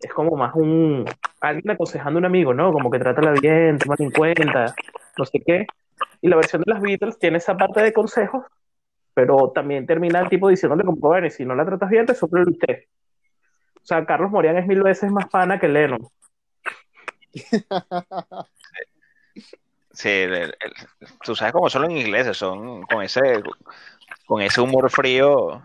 [0.00, 1.04] es como más un
[1.40, 2.72] alguien aconsejando a un amigo, ¿no?
[2.72, 4.74] Como que trátala bien, tómala en cuenta,
[5.16, 5.66] no sé qué.
[6.20, 8.44] Y la versión de las Beatles tiene esa parte de consejos,
[9.18, 12.84] pero también termina el tipo diciéndole como, bueno, si no la tratas bien, resuelve usted.
[13.74, 16.06] O sea, Carlos Morián es mil veces más pana que Lennon.
[19.90, 20.54] Sí, el- el-
[21.24, 23.42] tú sabes cómo son los ingleses, son con ese,
[24.24, 25.62] con ese humor frío,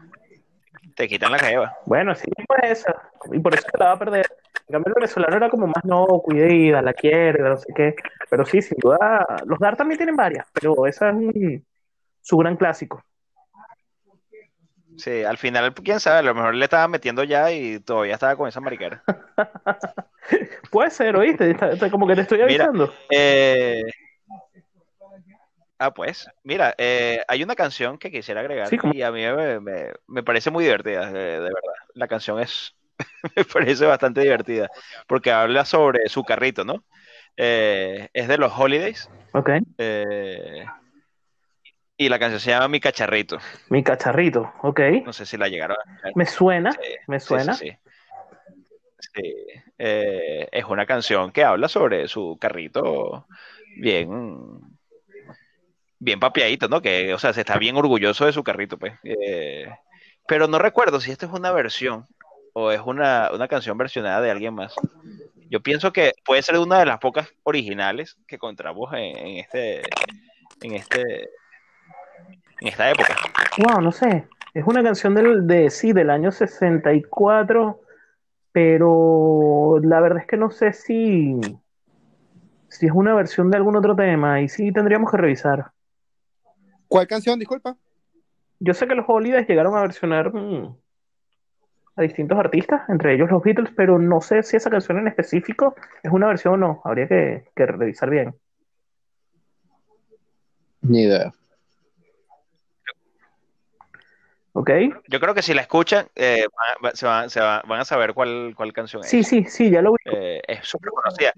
[0.96, 1.78] te quitan la jeva.
[1.86, 3.12] Bueno, sí, pues esa.
[3.32, 4.26] Y por eso se la va a perder.
[4.68, 7.94] En cambio, el venezolano era como más no, cuidada, la quiere, no sé qué.
[8.32, 11.64] Pero sí, sin duda, los DAR también tienen varias, pero esa es un-
[12.20, 13.04] su gran clásico.
[14.98, 18.36] Sí, al final, quién sabe, a lo mejor le estaba metiendo ya y todavía estaba
[18.36, 19.04] con esa mariquera.
[20.72, 21.52] Puede ser, ¿oíste?
[21.52, 22.94] Está- está como que te estoy Mira, avisando.
[23.10, 23.84] Eh,
[25.80, 29.92] Ah, pues, mira, eh, hay una canción que quisiera agregar y a mí me, me-
[30.08, 31.74] me parece muy divertida, eh, de verdad.
[31.94, 32.76] La canción es,
[33.36, 34.70] me parece bastante divertida
[35.08, 36.86] porque habla sobre su carrito, ¿no?
[37.38, 39.50] Eh, es de los Holidays Ok.
[39.78, 40.74] eh,
[42.06, 43.38] y la canción se llama Mi Cacharrito.
[43.70, 44.80] Mi cacharrito, ok.
[45.06, 46.12] No sé si la llegaron a escuchar.
[46.16, 47.54] Me suena, Sí, me suena.
[47.54, 47.78] sí, sí.
[49.16, 49.36] Sí,
[49.78, 53.28] eh, es una canción que habla sobre su carrito
[53.78, 54.60] bien,
[56.00, 56.82] bien papiadito, ¿no?
[56.82, 58.94] Que, o sea, se está bien orgulloso de su carrito, pues.
[59.04, 59.68] Eh,
[60.28, 62.08] pero no recuerdo si esta es una versión
[62.54, 64.74] o es una, una canción versionada de alguien más.
[65.50, 69.82] Yo pienso que puede ser una de las pocas originales que encontramos en, en este,
[70.62, 71.30] en este,
[72.64, 73.16] en esta época.
[73.58, 74.26] Wow, no sé.
[74.54, 77.82] Es una canción del, de, sí, del año 64,
[78.52, 81.40] pero la verdad es que no sé si,
[82.70, 85.72] si es una versión de algún otro tema y sí tendríamos que revisar.
[86.88, 87.76] ¿Cuál canción, disculpa?
[88.60, 90.74] Yo sé que los Holidays llegaron a versionar mm,
[91.98, 95.76] a distintos artistas, entre ellos los Beatles, pero no sé si esa canción en específico
[96.02, 96.82] es una versión o no.
[96.86, 98.36] Habría que, que revisar bien.
[100.82, 101.34] Ni idea.
[104.54, 104.70] ¿Ok?
[105.08, 106.46] Yo creo que si la escuchan, eh,
[106.82, 109.10] van, a- se, van, se van- van a saber cuál, cuál canción es.
[109.10, 109.98] Sí, sí, sí, ya lo vi.
[110.06, 111.34] Eh, es súper conocida.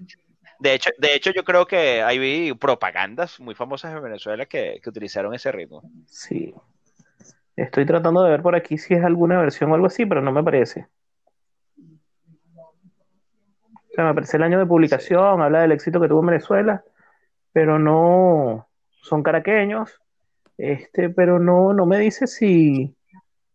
[0.58, 4.90] De hecho, de hecho, yo creo que hay propagandas muy famosas en Venezuela que, que
[4.90, 5.82] utilizaron ese ritmo.
[6.06, 6.54] Sí.
[7.56, 10.32] Estoy tratando de ver por aquí si es alguna versión o algo así, pero no
[10.32, 10.86] me parece.
[11.78, 16.84] O sea, me aparece el año de publicación, habla del éxito que tuvo en Venezuela,
[17.52, 18.68] pero no
[19.02, 20.00] son caraqueños,
[20.58, 22.95] este, pero no, no me dice si,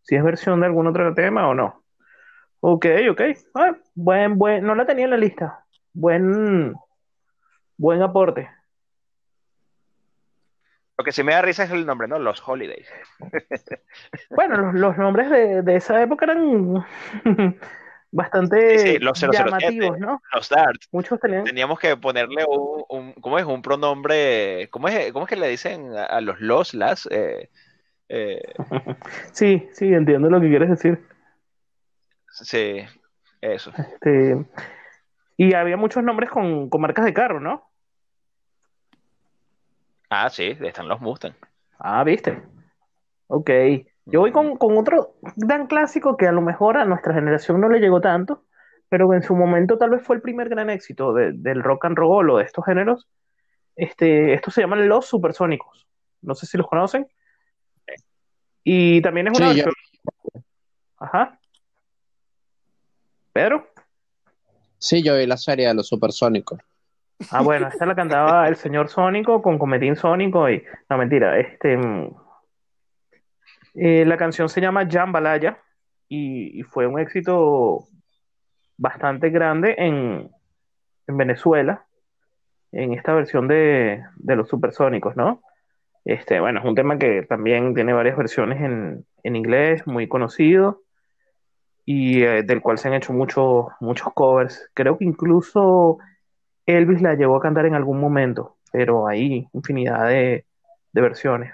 [0.02, 1.84] si es versión de algún otro tema o no.
[2.60, 3.22] Ok, ok.
[3.56, 5.66] Ah, buen, buen, no la tenía en la lista.
[5.94, 6.74] Buen,
[7.78, 8.50] buen aporte.
[10.98, 12.20] Lo que sí me da risa es el nombre, ¿no?
[12.20, 12.88] Los Holidays.
[14.30, 16.86] Bueno, los, los nombres de, de esa época eran
[18.12, 19.44] bastante Sí, sí, los 007.
[19.44, 20.22] llamativos, ¿no?
[20.34, 20.88] Los Darts.
[20.92, 21.44] Muchos tenían.
[21.46, 23.46] Teníamos que ponerle un, un- ¿cómo es?
[23.46, 27.08] Un pronombre, ¿cómo es, cómo es que le dicen a, a los los, las?
[27.12, 27.50] Eh,
[28.13, 28.41] eh,
[29.32, 31.04] Sí, sí, entiendo lo que quieres decir.
[32.30, 32.82] sí,
[33.41, 33.71] eso.
[33.78, 34.45] Este,
[35.38, 37.69] y había muchos nombres con, con marcas de carro, ¿no?
[40.10, 41.34] Ah, sí, están los Mustang.
[41.80, 42.41] Ah, viste.
[43.28, 43.50] Ok.
[44.06, 47.69] Yo voy con, con otro gran clásico que a lo mejor a nuestra generación no
[47.69, 48.43] le llegó tanto,
[48.89, 51.86] pero que en su momento tal vez fue el primer gran éxito de- del rock
[51.86, 53.08] and roll o de estos géneros.
[53.76, 55.88] Este, estos se llaman Los Supersónicos.
[56.21, 57.08] No sé si los conocen.
[58.63, 60.41] Y también es una Sí, yo-.
[61.00, 61.39] Ajá.
[63.34, 63.67] Pedro.
[64.78, 66.60] Sí, yo vi la serie de los supersónicos.
[67.30, 70.63] Ah, bueno, esta la cantaba el señor Sónico con Cometín Sónico y...
[70.89, 71.78] No, mentira, este...
[71.78, 72.15] mm,
[73.76, 75.60] eh, la canción se llama Jambalaya
[76.10, 77.88] y, y fue un éxito
[78.78, 80.30] bastante grande en,
[81.08, 81.86] en Venezuela,
[82.71, 85.41] en esta versión de, de los Supersónicos, ¿no?
[86.06, 90.82] Este, bueno, es un tema que también tiene varias versiones en, en inglés, muy conocido,
[91.86, 94.70] y eh, del cual se han hecho muchos, muchos covers.
[94.74, 96.00] Creo que incluso
[96.66, 100.46] Elvis la llegó a cantar en algún momento, pero hay infinidad de,
[100.92, 101.54] de versiones.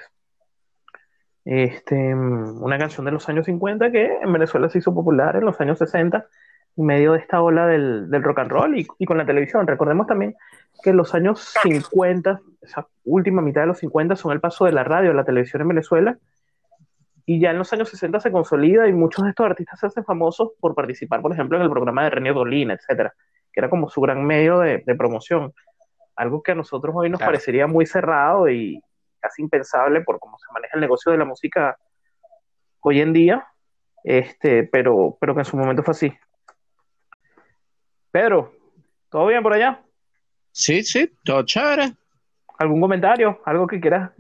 [1.46, 5.46] Este, mm, una canción de los años 50 que en Venezuela se hizo popular en
[5.46, 6.28] los años 60, en
[6.78, 9.66] medio de esta ola del, del rock and roll y, y con la televisión.
[9.68, 10.36] Recordemos también
[10.84, 14.84] que los años 50, esa última mitad de los 50, son el paso de la
[14.84, 16.18] radio a la televisión en Venezuela.
[17.26, 20.06] Y ya en los años 60 se consolida y muchos de estos artistas se hacen
[20.06, 23.14] famosos por participar, por ejemplo, en el programa de René Dolina, etcétera,
[23.52, 25.54] que era como su gran medio de, de promoción.
[26.16, 27.32] Algo que a nosotros hoy nos Claro.
[27.34, 28.82] parecería muy cerrado y
[29.20, 31.78] casi impensable por cómo se maneja el negocio de la música
[32.80, 33.46] hoy en día,
[34.06, 36.14] este, pero, pero que en su momento fue así.
[38.12, 38.54] Pedro,
[39.10, 39.82] ¿todo bien por allá?
[40.52, 41.94] Sí, sí, todo chévere.
[42.58, 43.42] ¿Algún comentario?
[43.46, 44.12] ¿Algo que quieras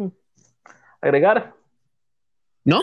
[1.01, 1.53] agregar?
[2.63, 2.81] ¿No?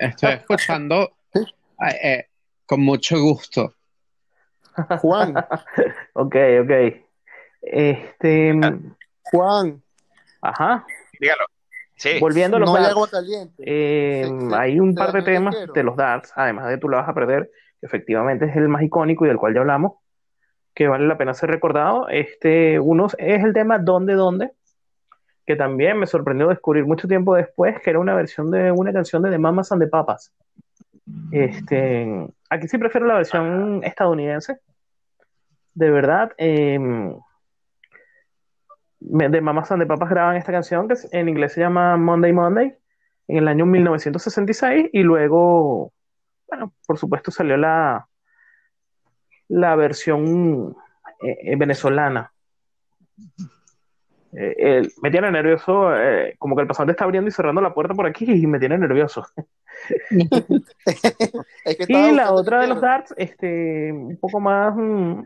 [0.00, 2.26] Estoy escuchando eh, eh,
[2.66, 3.74] con mucho gusto.
[5.00, 5.34] Juan,
[6.14, 6.70] Ok, ok.
[7.62, 8.52] Este,
[9.22, 9.82] Juan,
[10.42, 10.84] Ajá.
[11.18, 11.44] Dígalo.
[11.96, 12.18] Sí.
[12.20, 13.54] Volviendo a los No hay darts, agua caliente.
[13.64, 17.14] eh, hay un par de temas de los darts, además de tú la vas a
[17.14, 17.50] perder,
[17.80, 19.92] que efectivamente es el más icónico y del cual ya hablamos,
[20.74, 22.08] que vale la pena ser recordado.
[22.08, 24.50] Este, uno es el tema ¿Dónde, dónde?
[25.46, 29.22] Que también me sorprendió descubrir mucho tiempo después que era una versión de una canción
[29.22, 30.32] de The Mamas and the Papas.
[31.30, 34.58] Este, aquí sí prefiero la versión estadounidense.
[35.74, 36.78] De verdad, eh,
[39.00, 42.32] me- de Mamas and the Papas graban esta canción que en inglés se llama Monday
[42.32, 42.74] Monday
[43.28, 45.92] en el año 1966 y luego,
[46.48, 48.06] bueno, por supuesto salió la,
[49.48, 50.76] la versión
[51.22, 52.32] eh, eh, venezolana.
[54.36, 57.72] Eh, eh, me tiene nervioso, eh, como que el pasante está abriendo y cerrando la
[57.72, 59.24] puerta por aquí y me tiene nervioso.
[61.64, 65.22] Es que estaba Y la otra de los darts, este, un poco más, mm,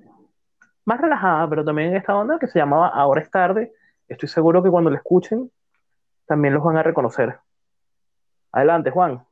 [0.84, 3.72] más relajada, pero también en esta onda que se llamaba Ahora es tarde.
[4.08, 5.50] Estoy seguro que cuando la escuchen
[6.26, 7.38] también los van a reconocer.
[8.52, 9.24] Adelante, Juan.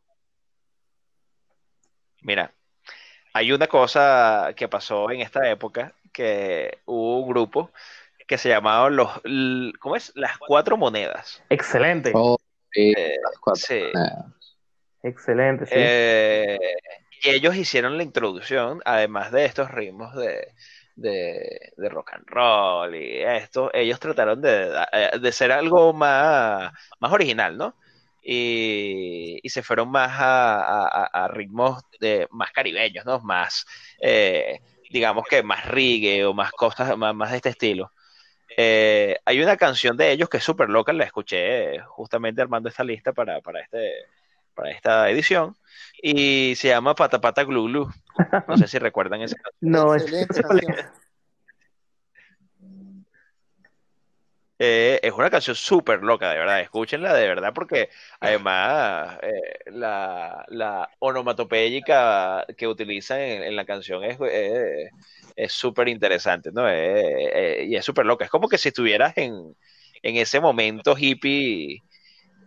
[2.22, 2.50] Mira,
[3.36, 7.70] hay una cosa que pasó en esta época, que hubo un grupo
[8.26, 9.10] que se llamaba los,
[9.78, 10.12] ¿cómo es?
[10.16, 11.42] Las cuatro monedas.
[11.50, 12.38] Excelente, Oh,
[12.72, 13.80] sí, Eh, las cuatro sí.
[13.94, 14.26] monedas.
[15.02, 15.74] excelente, sí.
[15.76, 16.58] Eh,
[17.22, 20.52] y ellos hicieron la introducción, además de estos ritmos de,
[20.96, 24.72] de, de rock and roll y esto, ellos trataron de,
[25.20, 27.74] de ser algo más, más original, ¿no?
[28.28, 33.20] Y, y se fueron más a, a- a- a ritmos de, más caribeños, ¿no?
[33.20, 33.64] Más,
[34.00, 34.58] eh,
[34.90, 37.92] digamos que más reggae o más cosas, más, más de este estilo.
[38.56, 42.82] Eh, hay una canción de ellos que es súper loca, la escuché justamente armando esta
[42.82, 43.92] lista para, para, este,
[44.54, 45.56] para esta edición,
[46.02, 47.90] y se llama Pata Pata Glu Glu.
[48.48, 49.72] No sé si recuerdan esa canción.
[49.72, 50.74] No, es, Excelente canción.
[54.58, 56.60] Eh, es una canción súper loca, de verdad.
[56.62, 57.90] Escúchenla de verdad, porque
[58.20, 59.32] además eh,
[59.66, 64.90] la, la onomatopéyica que utilizan en, en la canción es eh,
[65.36, 66.66] es súper interesante, ¿no?
[66.70, 68.24] Eh, y es súper loca.
[68.24, 69.54] Es como que si estuvieras en,
[70.02, 71.82] en ese momento hippie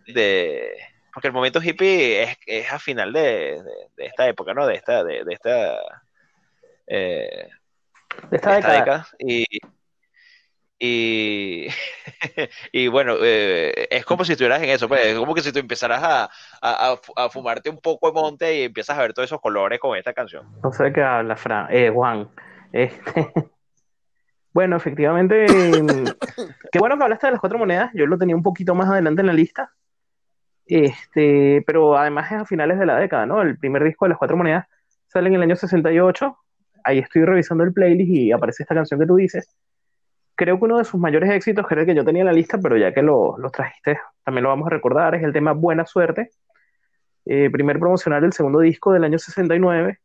[0.08, 0.72] de.
[1.14, 3.62] Porque el momento hippie es, es a final de, de-
[3.98, 4.66] de esta época, ¿no?
[4.66, 5.80] De esta, de, de esta,
[6.88, 7.50] de
[8.32, 8.74] esta esta década.
[8.80, 9.08] década.
[9.20, 9.46] Y,
[10.80, 11.68] y,
[12.72, 15.60] y bueno, eh, es como si estuvieras en eso, pues, es como que si tú
[15.60, 16.24] empezaras a,
[16.62, 19.42] a, a fu- a fumarte un poco de monte y empiezas a ver todos esos
[19.42, 20.46] colores con esta canción.
[20.64, 21.68] No sé de qué habla, Fran.
[21.70, 22.30] Eh, Juan.
[22.72, 23.32] Este,
[24.52, 26.06] Bueno, efectivamente, mm,
[26.72, 27.92] qué bueno que hablaste de las cuatro monedas.
[27.94, 29.72] Yo lo tenía un poquito más adelante en la lista.
[30.66, 33.42] Este, pero además es a finales de la década, ¿no?
[33.42, 34.66] El primer disco de las cuatro monedas
[35.08, 36.38] sale en el año 68.
[36.84, 39.56] Ahí estoy revisando el playlist y aparece esta canción que tú dices.
[40.40, 42.78] Creo que uno de sus mayores éxitos, creo que yo tenía en la lista, pero
[42.78, 46.30] ya que lo, lo trajiste, también lo vamos a recordar, es el tema Buena Suerte.
[47.26, 50.00] Eh, primer promocional del segundo disco del año 69.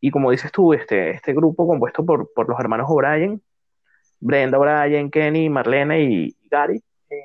[0.00, 3.42] Y como dices tú, este, este grupo compuesto por, los hermanos O'Brien,
[4.20, 7.24] Brenda O'Brien, Kenny, Marlene y Gary, eh,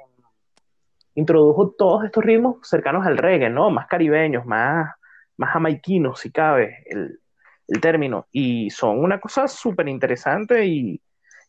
[1.14, 3.70] introdujo todos estos ritmos cercanos al reggae, ¿no?
[3.70, 4.92] Más caribeños, más,
[5.38, 7.20] más jamaiquinos, si cabe el,
[7.68, 8.26] el término.
[8.32, 11.00] Y son una cosa súper interesante y,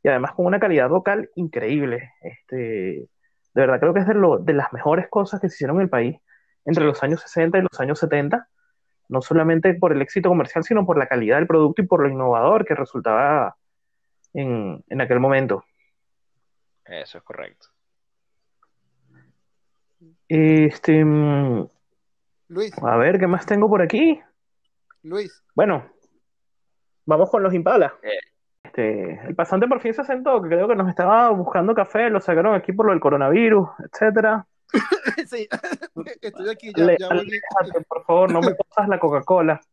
[0.02, 2.12] y además con una calidad vocal increíble.
[2.20, 3.08] Este, de
[3.54, 5.88] verdad creo que es de, lo, de las mejores cosas que se hicieron en el
[5.88, 6.16] país
[6.64, 8.48] entre los años 60 y los años 70,
[9.08, 12.08] no solamente por el éxito comercial, sino por la calidad del producto y por lo
[12.08, 13.56] innovador que resultaba
[14.34, 15.64] en, en aquel momento.
[16.84, 17.68] Eso es correcto.
[20.28, 21.68] Este, mm,
[22.48, 24.20] Luis, a ver, ¿qué más tengo por aquí?
[25.02, 25.88] Luis, Bueno,
[27.04, 27.94] vamos con los Impala.
[28.02, 28.18] Eh.
[28.76, 32.20] Este, el pasante por fin se sentó, que creo que nos estaba buscando café, lo
[32.20, 34.46] sacaron aquí por lo del coronavirus, etcétera.
[35.26, 35.48] sí,
[36.20, 39.60] estoy aquí, ya, Le- ya aléjate, por favor, no me pasas la Coca-Cola.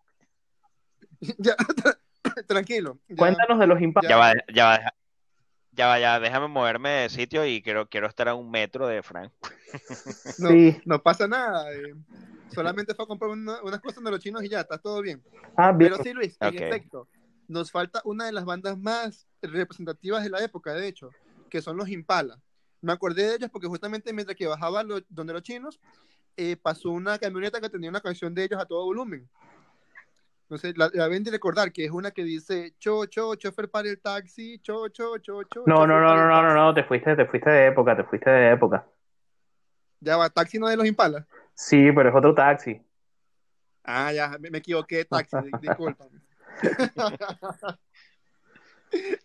[1.38, 1.56] Ya,
[2.48, 2.98] tranquilo.
[3.08, 3.16] ya.
[3.16, 4.10] Cuéntanos de los Impala.
[4.10, 4.94] Ya va, ya va,
[5.72, 9.02] ya va, ya, déjame moverme de sitio y quiero, quiero estar a un metro de
[9.04, 9.32] Frank.
[10.40, 10.82] No, Sí.
[10.86, 11.72] no pasa nada.
[11.72, 11.94] eh,
[12.54, 15.22] solamente fue a comprar una- unas cosas de los chinos y ya, está todo bien.
[15.56, 15.92] Ah, bien.
[15.94, 16.56] Pero sí, Luis, en Ok.
[16.56, 17.08] efecto,
[17.48, 21.10] nos falta una de las bandas más representativas de la época, de hecho,
[21.50, 22.40] que son los Impala.
[22.82, 25.80] Me acordé de ellos porque justamente mientras que bajaba lo- donde los chinos,
[26.36, 29.30] eh, pasó una camioneta que tenía una canción de ellos a todo volumen.
[30.44, 33.90] Entonces, la, la ven de recordar, que es una que dice, cho, cho, chofer para
[33.90, 35.64] el taxi, cho, cho, cho, cho.
[35.66, 36.56] No, no, no, no, no, no, taxi".
[36.56, 38.86] no, te fuiste, te fuiste de época, te fuiste de época.
[40.00, 41.26] Ya va, taxi no de los Impala.
[41.56, 42.82] Sí, pero es otro taxi.
[43.84, 46.20] Ah, ya, me, me equivoqué, taxi, di- discúlpame.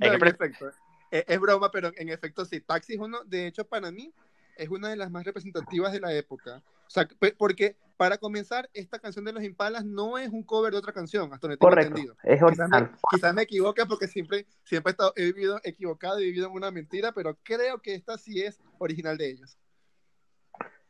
[0.01, 0.69] No, en efecto,
[1.11, 4.14] es, es broma, pero en efecto sí, Taxi es uno, de hecho para mí,
[4.57, 6.62] es una de las más representativas de la época.
[6.87, 10.79] O sea, porque para comenzar, esta canción de los Impalas no es un cover de
[10.79, 12.17] otra canción, hasta donde tengo Correcto, entendido.
[12.23, 12.97] es Quizás me, original.
[13.11, 16.71] quizás me equivoque porque siempre, siempre he, estado, he vivido equivocado y vivido en una
[16.71, 19.59] mentira, pero creo que esta sí es original de ellos.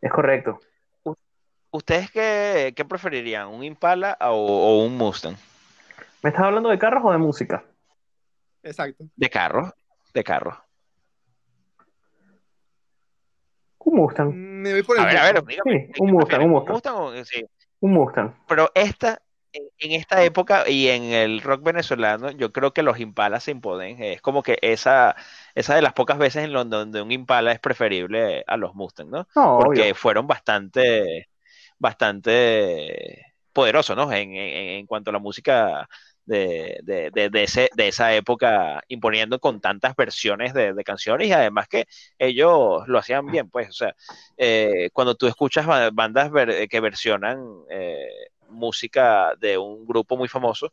[0.00, 0.60] Es correcto.
[1.70, 3.48] ¿Ustedes qué, qué preferirían?
[3.48, 5.36] ¿Un Impala o, o un Mustang?
[6.22, 7.64] ¿Me estás hablando de carros o de música?
[8.62, 9.04] Exacto.
[9.14, 9.72] De carro,
[10.12, 10.64] de carro.
[13.78, 14.34] Un Mustang.
[14.34, 16.72] Me voy por el A ver, a ver, dígame, Sí, ¿qué un Mustang, un Mustang.
[16.74, 17.44] ¿Mustang o- sí.
[17.80, 18.34] Un Mustang.
[18.48, 23.44] Pero esta, en esta época y en el rock venezolano, yo creo que los Impalas
[23.44, 24.02] se imponen.
[24.02, 25.16] Es como que esa,
[25.54, 29.26] esa de las pocas veces en donde un Impala es preferible a los Mustang, ¿no?
[29.36, 29.94] No, Porque obvio.
[29.94, 31.28] fueron bastante,
[31.78, 33.27] bastante
[33.58, 34.12] poderosos, ¿no?
[34.12, 35.88] En, en- en cuanto a la música
[36.24, 41.68] de, de, de, ese, de esa época, imponiendo con tantas versiones de, canciones y además
[41.68, 41.86] que
[42.18, 43.94] ellos lo hacían bien, pues, o sea,
[44.36, 47.38] eh, cuando tú escuchas ba- bandas ver- que versionan
[47.70, 48.06] eh,
[48.48, 50.72] música de un grupo muy famoso,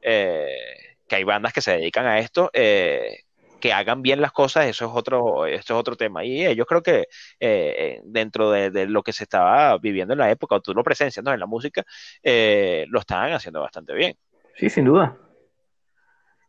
[0.00, 3.20] eh, que hay bandas que se dedican a esto, eh,
[3.64, 6.22] que hagan bien las cosas, eso es otro, eso es otro tema.
[6.22, 7.06] Y eh, yo creo que
[7.40, 10.84] eh, dentro de, de lo que se estaba viviendo en la época, o tú lo
[10.84, 11.32] presencias, ¿no?
[11.32, 11.82] En la música,
[12.22, 14.16] eh, lo estaban haciendo bastante bien.
[14.56, 15.16] Sí, sin duda.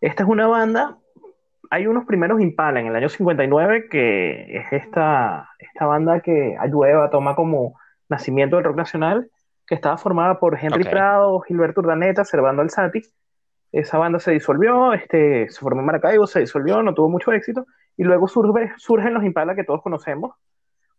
[0.02, 0.98] Esta es una banda.
[1.70, 7.10] Hay unos primeros Impala en el año 59 que es esta, esta banda que Ayueva
[7.12, 9.32] toma como nacimiento del rock nacional,
[9.66, 10.84] que estaba formada por Henry.
[10.84, 13.04] Prado, Gilberto Urdaneta, Servando Alzati.
[13.72, 17.66] Esa banda se disolvió, este, se formó en Maracaibo, se disolvió, no tuvo mucho éxito,
[17.98, 20.36] y luego surge, surgen los Impala que todos conocemos,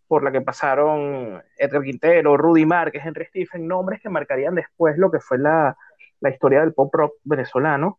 [0.09, 5.11] por la que pasaron Edgar Quintero, Rudy Márquez, Henry Stephen, nombres que marcarían después lo
[5.11, 5.77] que fue la,
[6.21, 7.99] la historia del pop rock venezolano.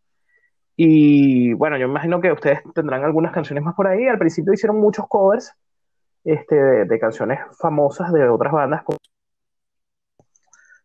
[0.75, 4.08] Y bueno, yo imagino que ustedes tendrán algunas canciones más por ahí.
[4.08, 5.53] Al principio hicieron muchos covers
[6.23, 8.84] este, de, canciones famosas de otras bandas,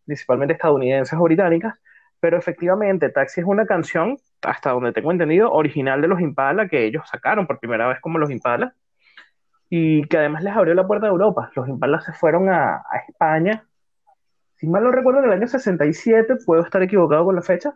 [0.05, 1.75] principalmente estadounidenses o británicas,
[2.23, 6.85] pero efectivamente Taxi es una canción, hasta donde tengo entendido, original de los Impala, que
[6.85, 8.77] ellos sacaron por primera vez como los Impala,
[9.69, 11.51] y que además les abrió la puerta a Europa.
[11.57, 13.67] Los Impala se fueron a, España,
[14.55, 17.75] si mal no recuerdo, en el año 67, puedo estar equivocado con la fecha,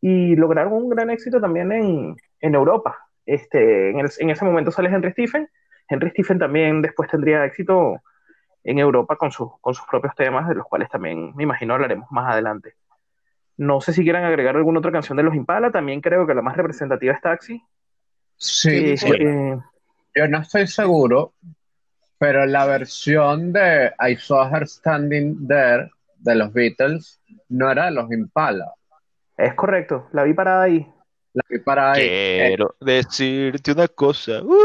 [0.00, 2.96] y lograron un gran éxito también en, en Europa.
[3.26, 5.50] Este, en, ese momento sale Henry Stephen.
[5.86, 7.96] Henry Stephen también después tendría éxito
[8.64, 12.10] en Europa con, sus con sus propios temas, de los cuales también me imagino hablaremos
[12.10, 12.74] más adelante.
[13.56, 16.42] No sé si quieran agregar alguna otra canción de los Impala, también creo que la
[16.42, 17.62] más representativa es Taxi.
[18.36, 19.08] Sí, Eh, sí.
[19.20, 19.56] eh,
[20.14, 21.34] Yo no estoy seguro,
[22.18, 27.92] pero la versión de I Saw Her Standing There de los Beatles no era de
[27.92, 28.72] los Impala.
[29.36, 30.86] es correcto, la vi parada ahí.
[31.34, 32.02] La vi para ahí.
[32.04, 34.42] Eh, Quiero decirte una cosa.
[34.42, 34.56] Uh,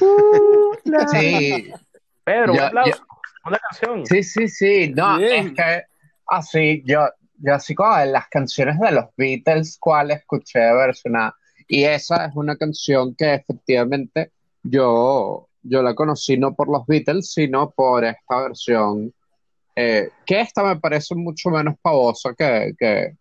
[0.00, 1.72] Uh, la- sí,
[2.22, 3.02] Pedro, un aplauso.
[3.44, 4.06] Una canción.
[4.06, 4.92] sí, sí, sí.
[4.94, 5.46] No, Bien.
[5.48, 5.82] es que
[6.26, 7.08] así, yo,
[7.40, 11.34] yo así como de las canciones de los Beatles, ¿cuál escuché versionada?
[11.68, 17.32] Y esa es una canción que efectivamente yo, yo la conocí no por los Beatles,
[17.32, 19.12] sino por esta versión,
[19.76, 23.16] eh, que esta me parece mucho menos pavosa que, que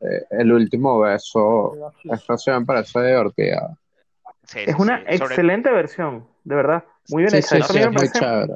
[0.00, 1.92] eh, el último beso.
[2.04, 3.78] Esta sí me parece divertida.
[4.44, 6.84] sí, Es una sí, sobre- excelente versión, de verdad.
[7.08, 7.62] Muy bien Sí, hecha.
[7.62, 8.54] sí, es muy parece chévere.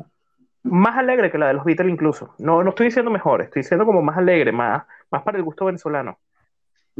[0.70, 2.34] Más alegre que la de los Beatles incluso.
[2.38, 5.64] No, no estoy diciendo mejor, estoy diciendo como más alegre, más, más para el gusto
[5.66, 6.18] venezolano.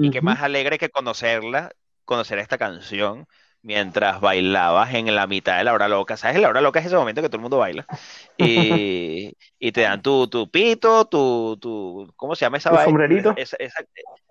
[0.01, 0.23] Y qué Ujú.
[0.23, 1.71] más alegre que conocerla,
[2.05, 3.27] conocer esta canción
[3.63, 6.17] mientras bailabas en la mitad de la hora loca.
[6.17, 6.41] ¿Sabes?
[6.41, 7.89] La hora loca es ese momento que todo el mundo baila.
[8.37, 12.85] Y, y te dan tu, tu pito, tu, tu, ¿cómo se llama esa Tu vaina?
[12.85, 13.35] sombrerito.
[13.35, 13.85] Esa- esa-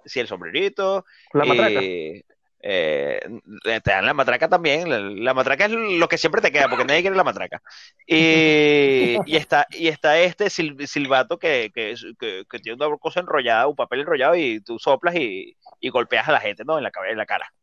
[0.06, 1.06] sí, el sombrerito.
[1.32, 1.86] La matraca.
[1.86, 2.24] Y,
[2.70, 3.20] eh,
[3.64, 4.90] te dan la matraca también.
[4.90, 7.62] La, la matraca es lo que siempre te queda, porque nadie quiere la matraca.
[8.06, 12.98] Y, y está, y está este sil- silbato que, que, es- que- que tiene una
[12.98, 16.78] cosa enrollada, un papel enrollado, y tú soplas y, y golpeas a la gente, ¿no?
[16.78, 17.54] En la, en la cara.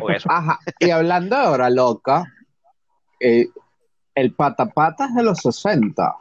[0.00, 0.28] Con eso.
[0.30, 2.24] Ajá, y hablando de hora loca,
[3.20, 3.48] eh,
[4.14, 6.16] el patapata es de los 60.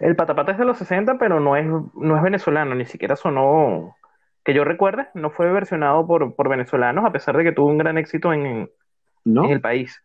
[0.00, 3.97] El patapata es de los 60, pero no es, no es venezolano, ni siquiera sonó,
[4.48, 7.76] que yo recuerde, no fue versionado por, por venezolanos, a pesar de que tuvo un
[7.76, 8.70] gran éxito en,
[9.22, 9.44] ¿no?
[9.44, 10.02] en el país.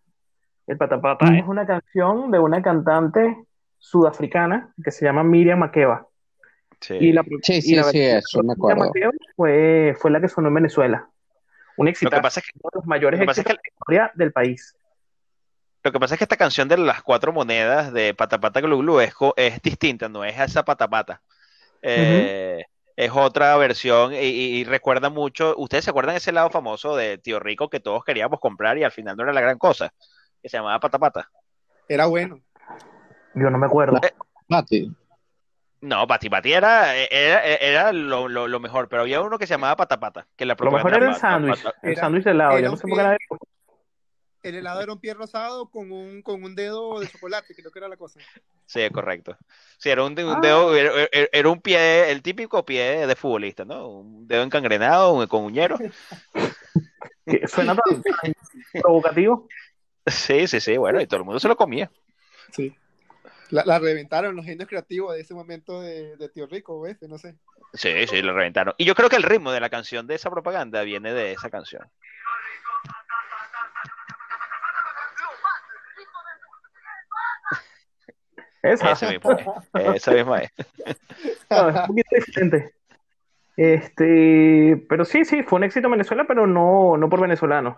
[0.67, 1.35] El patapata Mm.
[1.35, 3.37] es una canción de una cantante
[3.77, 6.07] sudafricana que se llama Miriam Makeba.
[6.81, 6.95] Sí.
[6.95, 8.83] Y la, Sí, y sí, la sí, eso me acuerdo.
[8.83, 11.07] Makeba fue, fue la que sonó en Venezuela.
[11.77, 13.61] Un Lo éxito, que pasa es que, uno de los mayores lo pasa es éxitos
[13.63, 14.75] de la historia del país.
[15.85, 18.99] lo que pasa es que esta canción de las cuatro monedas de Patapata Glu Glu
[18.99, 21.21] es, es distinta, no es esa Patapata.
[21.81, 22.65] Eh,
[22.95, 25.55] Es otra versión y, y- y recuerda mucho.
[25.57, 28.91] ¿Ustedes se acuerdan ese lado famoso de Tío Rico que todos queríamos comprar y al
[28.91, 29.91] final no era la gran cosa?
[30.41, 31.29] Que se llamaba Patapata.
[31.87, 32.39] Era bueno.
[33.35, 33.97] Yo no me acuerdo.
[34.03, 34.13] Eh,
[34.47, 34.91] Pati.
[35.81, 39.55] No, Pati Pati era, era, era lo, lo, lo mejor, pero había uno que se
[39.55, 41.77] llamaba Pata Pata, que la Lo mejor era el Pata sándwich, Pata.
[41.81, 42.51] el Era- sándwich de helado.
[42.51, 43.17] era Yo no sé por qué nadie-
[44.43, 47.79] El helado era un pie rosado con un, con un dedo de chocolate, creo que
[47.79, 48.19] era la cosa.
[48.65, 49.37] Sí, correcto.
[49.77, 50.39] Sí, era un, un Ah.
[50.41, 53.87] dedo, era, era- era un pie, el típico pie de futbolista, ¿no?
[53.87, 55.77] Un dedo encangrenado, un- con uñero.
[57.47, 58.03] suena tan,
[58.81, 59.47] provocativo.
[60.05, 61.89] Sí, sí, sí, bueno, y todo el mundo se lo comía.
[62.51, 62.75] Sí.
[63.49, 67.07] La, la reventaron los genios creativos de ese momento de, de Tío Rico, o ese,
[67.07, 67.35] no sé.
[67.73, 68.73] Sí, sí, lo reventaron.
[68.77, 71.49] Y yo creo que el ritmo de la canción de esa propaganda viene de esa
[71.49, 71.87] canción.
[78.64, 78.91] Esa.
[78.93, 79.95] Ese mismo es.
[79.95, 80.51] Esa misma es.
[81.49, 82.74] No, es un poquito diferente.
[83.55, 87.78] Este, pero sí, sí, fue un éxito en Venezuela, pero no, no por venezolanos.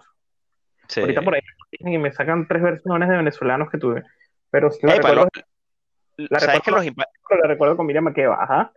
[0.88, 1.02] Sí.
[1.02, 1.42] Ahorita por ahí
[1.80, 4.04] y me sacan tres versiones de venezolanos que tuve.
[4.52, 5.30] Pero la Epa, recuerdo,
[6.18, 8.72] lo- la ¿sabes que recuerdo- los impa- la recuerdo con Miriam Makeba, ajá.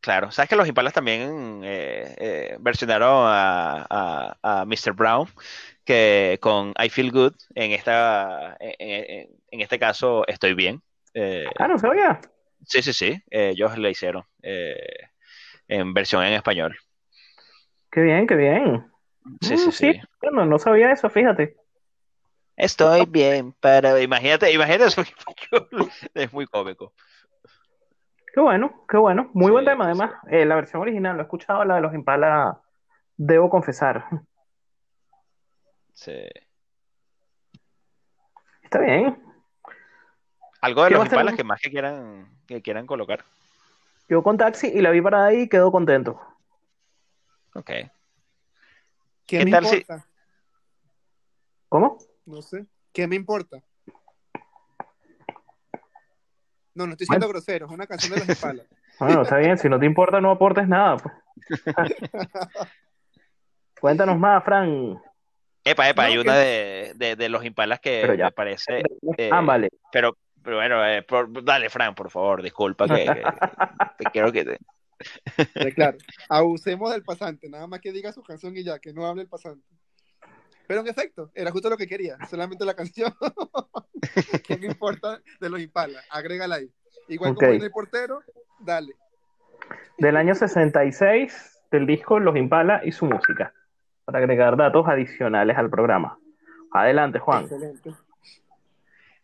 [0.00, 4.92] Claro, sabes que los Impalas también eh, eh, versionaron a, a, a Mr.
[4.94, 5.28] Brown
[5.84, 10.82] que con I Feel Good en esta en, en- en este caso estoy bien.
[11.14, 12.20] Eh, Ah, no sabía.
[12.66, 14.76] sí, sí, sí, eh, ellos lo hicieron eh,
[15.68, 16.76] en versión en español.
[17.90, 18.90] Qué bien, qué bien.
[19.40, 20.00] Sí, Mm, sí, sí.
[20.20, 21.56] Bueno, no sabía eso, fíjate.
[22.56, 25.02] Estoy bien para imagínate, imagínate eso
[26.14, 26.94] es muy cómico.
[28.34, 29.30] Qué bueno, qué bueno.
[29.34, 29.90] Muy Sí, buen tema, sí.
[29.90, 30.12] además.
[30.30, 32.60] Eh, la versión original, lo he escuchado, la de los Impala,
[33.16, 34.06] debo confesar.
[35.92, 36.12] Sí.
[38.64, 39.21] Está bien.
[40.62, 41.04] Algo de ¿Qué los?
[41.04, 43.24] Impalas que más que quieran que quieran colocar.
[44.08, 46.20] Yo con taxi y la vi parada ahí y quedó contento.
[47.54, 47.66] Ok.
[47.66, 47.90] ¿Qué,
[49.26, 50.06] ¿Qué me tal si- importa?
[51.68, 51.98] ¿Cómo?
[52.26, 52.66] No sé.
[52.92, 53.62] ¿Qué me importa?
[56.74, 58.66] No, no estoy siendo grosero, es una canción de los Impalas.
[59.00, 59.58] Bueno, está bien.
[59.58, 60.96] Si no te importa, no aportes nada.
[60.98, 61.14] pues.
[63.80, 64.96] Cuéntanos más, Fran.
[65.64, 68.26] Epa, epa, No, hay que- una de, de, de los Impalas que Pero ya.
[68.26, 68.82] me parece
[69.16, 69.70] eh, Ah, vale.
[69.90, 73.22] Pero, pero bueno, eh, por- dale, Fran, por favor, disculpa que, que-
[73.98, 74.58] te quiero que te...
[75.60, 75.98] Sí, claro.
[76.28, 79.28] Abusemos del pasante, nada más que diga su canción y ya, que no hable el
[79.28, 79.66] pasante.
[80.68, 83.12] Pero en efecto, era justo lo que quería, solamente la canción.
[84.46, 86.00] ¿Qué me importa de los Impala?
[86.10, 86.70] Agrégala ahí.
[87.08, 87.38] Igual Ok.
[87.40, 88.22] como en el portero,
[88.60, 88.92] dale.
[89.98, 93.52] Del año 66, del disco Los Impala y su música.
[94.04, 96.18] Para agregar datos adicionales al programa.
[96.72, 97.42] Adelante, Juan.
[97.42, 97.92] Excelente.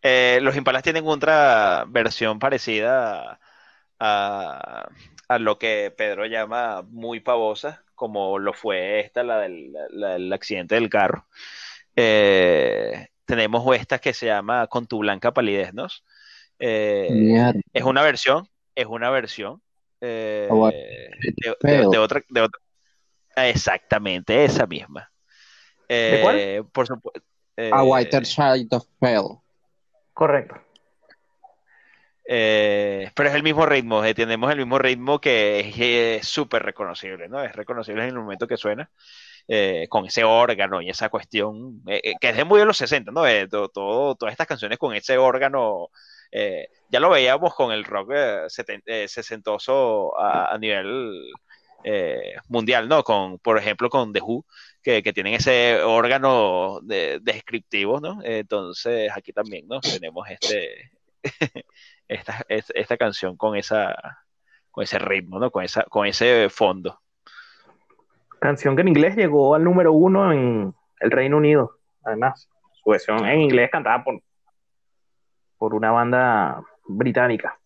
[0.01, 3.39] Eh, los Impalas tienen otra versión parecida
[3.99, 4.89] a,
[5.27, 10.31] a lo que Pedro llama muy pavosa, como lo fue esta, la del, la del
[10.31, 11.27] accidente del carro.
[11.95, 15.87] Eh, tenemos esta que se llama Con tu blanca palidez, ¿no?
[16.59, 17.09] Eh,
[17.73, 19.61] es una versión, es una versión
[20.01, 20.77] eh, bueno.
[20.77, 21.89] de, de- Feo.
[21.91, 22.61] de otra, de otra-
[23.35, 25.11] exactamente esa misma.
[25.89, 26.65] ¿De cuál?
[26.71, 27.21] Por supuesto.
[27.71, 29.41] A Whiter Child of Pale.
[30.19, 30.55] Correcto.
[32.31, 36.61] Eh, pero es el mismo ritmo, eh, tenemos el mismo ritmo que es eh, súper
[36.63, 37.41] reconocible, ¿no?
[37.43, 38.87] Es reconocible en el momento que suena,
[39.47, 43.25] eh, con ese órgano y esa cuestión, que es de muy de los 60, ¿no?
[43.25, 45.89] Eh, to- todo, todas estas canciones con ese órgano,
[46.89, 48.11] ya lo veíamos con el rock
[49.07, 51.31] sesentoso a, a nivel
[52.47, 53.03] mundial, ¿no?
[53.03, 54.45] Con, por ejemplo, con The Who,
[54.81, 58.19] que, tienen ese órgano de- descriptivo, ¿no?
[58.23, 59.79] Entonces, aquí también, ¿no?
[59.81, 60.91] Tenemos este
[62.07, 63.95] esta, es- esta canción con esa
[64.71, 65.51] con ese ritmo, ¿no?
[65.51, 66.99] Con esa, con ese fondo.
[68.39, 71.77] Canción que en inglés llegó al número uno en el Reino Unido.
[72.03, 72.47] Además,
[72.81, 74.21] su versión en inglés cantada por,
[75.57, 77.58] por una banda británica.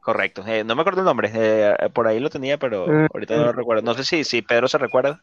[0.00, 0.44] Correcto.
[0.46, 3.06] Eh, no me acuerdo el nombre, eh, por ahí lo tenía, pero Mm.
[3.12, 3.82] ahorita no lo recuerdo.
[3.82, 5.22] No sé si, si Pedro se recuerda.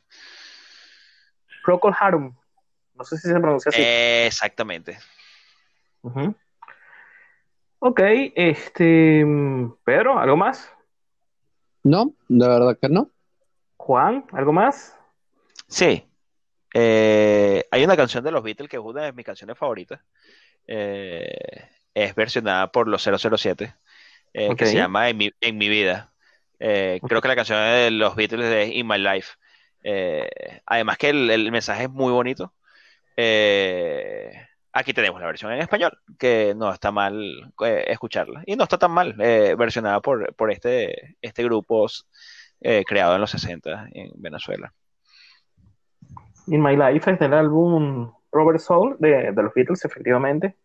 [1.63, 2.35] Procol Harum.
[2.93, 3.81] No sé si se pronuncia así.
[3.81, 4.97] Eh, exactamente.
[6.01, 6.35] Ujú.
[7.79, 8.01] Ok,
[8.35, 9.23] este.
[9.25, 10.71] mm, Pedro, ¿algo más?
[11.83, 13.11] No, de verdad que no.
[13.77, 14.97] Juan, ¿algo más?
[15.67, 16.03] Sí.
[16.73, 20.01] Eh, hay una canción de los Beatles que es una de mis canciones favoritas.
[20.67, 23.73] Eh, es versionada por los 007,
[24.33, 26.11] eh, que se llama En mi, En mi vida.
[26.59, 29.33] Eh, creo que la canción de los Beatles es In My Life.
[29.83, 30.27] Eh,
[30.65, 32.53] además que el, el mensaje es muy bonito.
[33.15, 34.31] Eh,
[34.73, 38.43] aquí tenemos la versión en español, que no está mal escucharla.
[38.45, 41.87] Y no está tan mal, versionada por, por este, este grupo
[42.59, 44.73] creado en los 60 en Venezuela.
[46.47, 50.55] In My Life es del álbum Robert Soul de, de los Beatles, efectivamente.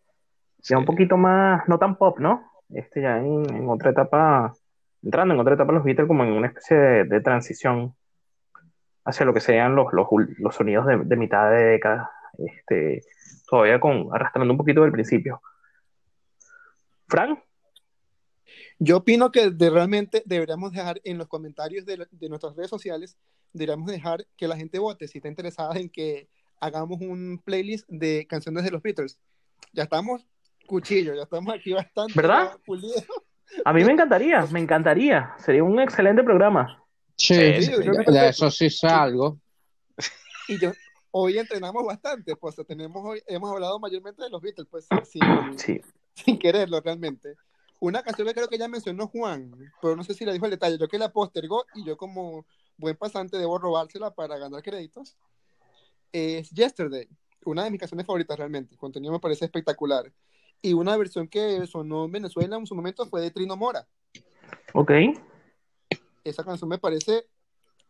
[0.58, 2.51] ya un poquito más, no tan pop, ¿no?
[2.74, 4.52] Este ya en, en otra etapa,
[5.02, 7.94] entrando en otra etapa los Beatles como en una especie de, transición
[9.04, 10.06] hacia lo que sean los, los,
[10.38, 13.02] los sonidos de, de mitad de década, este,
[13.48, 15.42] todavía con, arrastrando un poquito del principio.
[17.08, 17.38] Frank,
[18.78, 23.18] Yo opino que realmente deberíamos dejar en los comentarios de, de nuestras redes sociales,
[23.52, 26.28] deberíamos dejar que la gente vote si está interesada en que
[26.60, 29.18] hagamos un playlist de canciones de los Beatles.
[29.72, 30.26] Ya estamos
[30.66, 32.58] cuchillo, ya estamos aquí bastante ¿Verdad?
[32.64, 33.04] pulidos.
[33.64, 36.82] a mí me encantaría, me encantaría, sería un excelente programa.
[37.16, 38.12] Sí, Sí, sí, de- sí.
[38.12, 39.38] de eso sí sé algo.
[40.48, 40.72] Y yo,
[41.12, 45.80] hoy entrenamos bastante, pues tenemos hoy, hemos hablado mayormente de los Beatles, pues sin, Sí,
[46.14, 47.36] sin quererlo realmente.
[47.78, 50.52] Una canción que creo que ya mencionó Juan, pero no sé si la dijo el
[50.52, 52.46] detalle, yo que la postergó y yo como
[52.76, 55.16] buen pasante debo robársela para ganar créditos,
[56.12, 57.08] es Yesterday,
[57.44, 60.12] una de mis canciones favoritas realmente, el contenido me parece espectacular.
[60.62, 63.84] Y una versión que sonó en Venezuela en su momento fue de Trino Mora.
[64.72, 64.92] ok,
[66.24, 67.26] Esa canción me parece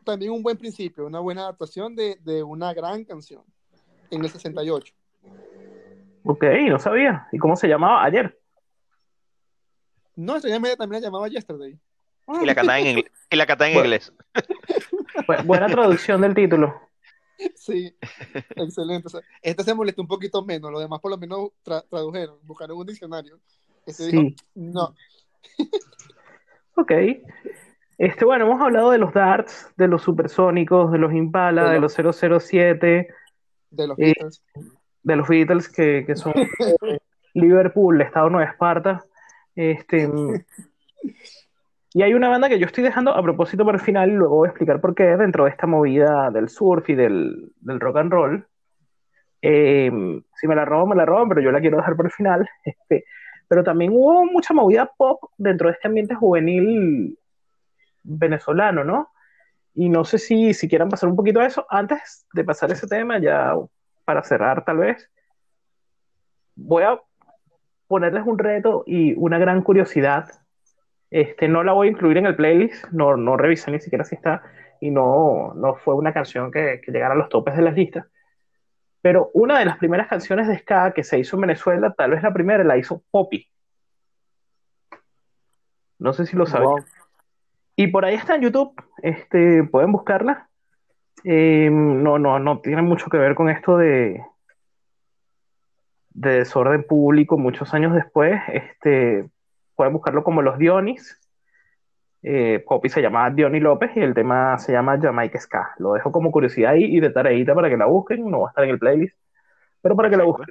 [0.05, 3.43] también un buen principio, una buena adaptación de, de una gran canción
[4.11, 4.95] en el 68.
[6.25, 7.29] ok, no sabía.
[7.31, 8.39] ¿Y cómo se llamaba ayer?
[10.16, 11.79] No, Estrella Media también la llamaba Yesterday.
[12.41, 13.87] Y la cantaba en, ingle- y la cantaba en Bueno.
[13.89, 14.12] inglés.
[15.27, 16.81] Bu- buena traducción del título.
[17.57, 17.95] Sí,
[18.57, 19.07] excelente.
[19.07, 22.38] O sea, este se molestó un poquito menos, los demás por lo menos tra- tradujeron,
[22.43, 23.38] buscaron un diccionario.
[23.86, 24.95] Este dijo, Sí, no,
[26.76, 26.93] ok.
[27.99, 31.80] Este, bueno, hemos hablado de los darts, de los supersónicos, de los Impala, De de
[31.80, 33.09] los 007,
[33.70, 34.43] de los Eh, Beatles.
[35.03, 36.32] de los Beatles, que, que son
[36.86, 36.99] eh,
[37.34, 39.05] Liverpool, Estado Nueva Esparta.
[39.55, 40.09] Este,
[41.95, 44.36] y hay una banda que yo estoy dejando a propósito para el final y luego
[44.36, 47.97] voy a explicar por qué dentro de esta movida del surf y del, del rock
[47.99, 48.47] and roll.
[49.43, 49.90] Eh,
[50.36, 52.49] si me la roban, me la roban, pero yo la quiero dejar por el final.
[52.64, 53.05] Este,
[53.49, 57.18] pero también hubo mucha movida pop dentro de este ambiente juvenil
[58.03, 59.11] venezolano, ¿no?
[59.74, 61.66] Y no sé si, si quieran pasar un poquito a eso.
[61.68, 63.55] Antes de pasar ese tema, ya
[64.07, 65.11] para cerrar tal vez,
[66.55, 66.99] voy a
[67.86, 70.30] ponerles un reto y una gran curiosidad.
[71.13, 74.15] Este, no la voy a incluir en el playlist, no, no revisé ni siquiera si
[74.15, 74.43] está,
[74.81, 78.07] y no, no fue una canción que, que llegara a los topes de las listas.
[79.03, 82.23] Pero una de las primeras canciones de ska que se hizo en Venezuela, tal vez
[82.23, 83.47] la primera, la hizo Poppy.
[85.99, 86.69] No sé si lo saben.
[86.69, 86.85] Wow.
[87.77, 90.49] Y por ahí está en YouTube, este, pueden buscarla.
[91.25, 94.25] Eh, no, no, no tiene mucho que ver con esto de,
[96.09, 98.41] de desorden público muchos años después.
[98.49, 99.29] Este,
[99.83, 101.18] pueden buscarlo como Los Dionis.
[102.22, 105.74] Eh, Poppy se llama Diony López y el tema se llama Jamaica Ska.
[105.78, 108.30] Lo dejo como curiosidad ahí y de tareita para que la busquen.
[108.30, 109.18] No va a estar en el playlist,
[109.80, 110.47] pero para que la busquen.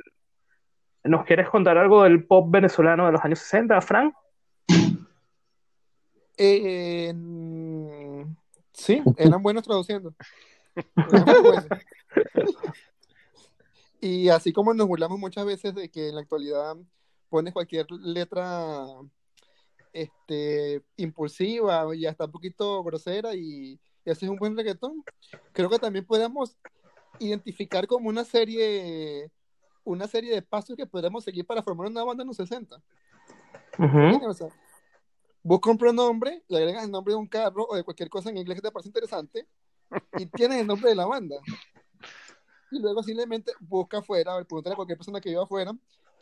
[1.05, 4.13] ¿Nos quieres contar algo del pop venezolano de los años 60, Frank?
[6.37, 7.13] Eh,
[8.73, 10.13] sí, eran buenos traduciendo.
[10.75, 11.67] Eran muy buenos.
[14.03, 16.75] Y así como nos burlamos muchas veces de que en la actualidad
[17.29, 18.83] pones cualquier letra
[19.93, 25.03] este, impulsiva y hasta un poquito grosera y, y haces un buen reggaetón,
[25.53, 26.57] creo que también podemos
[27.19, 29.31] identificar como una serie
[29.83, 32.81] una serie de pasos que podemos seguir para formar una banda en los 60.
[33.79, 34.27] Ujú.
[34.27, 34.47] O sea,
[35.41, 38.37] busca un pronombre, le agregas el nombre de un carro o de cualquier cosa en
[38.37, 39.47] inglés que te parece interesante
[40.17, 41.37] y tienes el nombre de la banda.
[42.69, 45.73] Y luego simplemente busca afuera, pregúntale a cualquier persona que viva afuera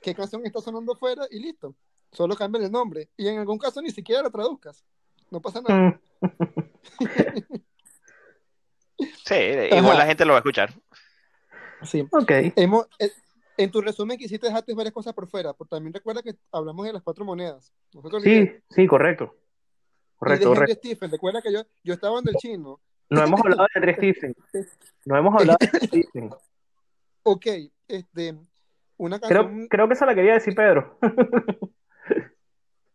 [0.02, 1.76] qué canción está sonando afuera y listo.
[2.12, 3.10] Solo cambia el nombre.
[3.18, 4.84] Y en algún caso ni siquiera la traduzcas.
[5.30, 6.00] No pasa nada.
[6.22, 6.26] Mm.
[9.26, 10.00] Sí, igual Ajá.
[10.00, 10.74] la gente lo va a escuchar.
[11.84, 12.06] Sí.
[12.12, 12.32] Ok.
[12.56, 13.12] Hemos, eh,
[13.58, 16.94] en tu resumen quisiste dejarte varias cosas por fuera, pero también recuerda que hablamos de
[16.94, 17.74] las cuatro monedas.
[18.24, 19.36] Sí, sí, correcto.
[19.36, 20.76] Y Correcto, correcto.
[20.76, 22.82] Stephen, recuerda que yo, yo estaba en el chino.
[23.10, 24.36] No hemos hablado de Henry Stephen.
[25.06, 26.30] No hemos hablado de Henry Stephen.
[27.24, 27.46] Ok,
[27.88, 28.38] este,
[28.98, 31.00] una Creo, canción, creo que esa la quería decir Pedro.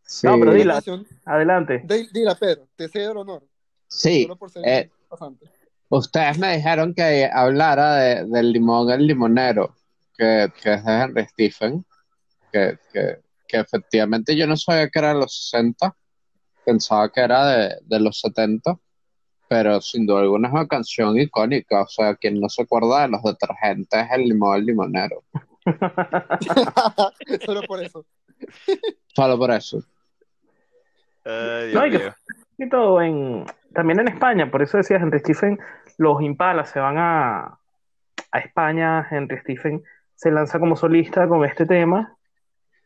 [0.06, 0.82] Sí, No, pero dila.
[1.24, 1.80] Adelante.
[1.84, 3.42] de- dila, Pedro, te cedo el honor,
[3.88, 4.22] sí.
[4.22, 4.90] solo por ser eh,
[5.88, 9.74] ustedes me dijeron que hablara de, del limón el limonero,
[10.16, 11.84] que, que es de Henry Stephen,
[12.52, 15.96] que, que, que efectivamente yo no sabía que era de los 60,
[16.64, 18.78] pensaba que era de, de los 70,
[19.48, 23.08] pero sin duda alguna es una canción icónica, o sea, quien no se acuerda de
[23.08, 25.24] los detergentes es el limón el limonero,
[27.46, 28.04] Solo por eso.
[29.14, 29.82] solo por eso.
[31.24, 32.12] Ay, No, y que-.
[32.56, 35.58] Y todo en, también en España, por eso decía Henry Stephen,
[35.98, 37.58] los Impala se van a,
[38.30, 39.82] a España, Henry Stephen
[40.14, 42.16] se lanza como solista con este tema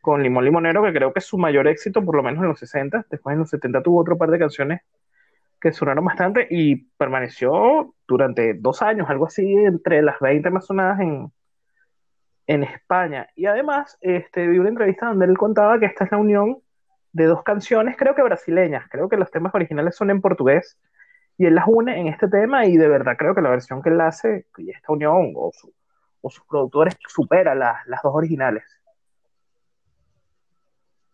[0.01, 2.59] con Limón Limonero, que creo que es su mayor éxito, por lo menos en los
[2.59, 3.05] 60.
[3.09, 4.81] Después en los 70 tuvo otro par de canciones
[5.61, 11.01] que sonaron bastante y permaneció durante dos años, algo así, entre las 20 más sonadas
[11.01, 11.31] en,
[12.47, 13.27] en España.
[13.35, 16.59] Y además, este, vi una entrevista donde él contaba que esta es la unión
[17.11, 20.77] de dos canciones, creo que brasileñas, creo que los temas originales son en portugués,
[21.37, 23.89] y él las une en este tema y de verdad creo que la versión que
[23.89, 25.51] él hace, y esta unión o,
[26.21, 28.63] o sus productores supera las dos originales.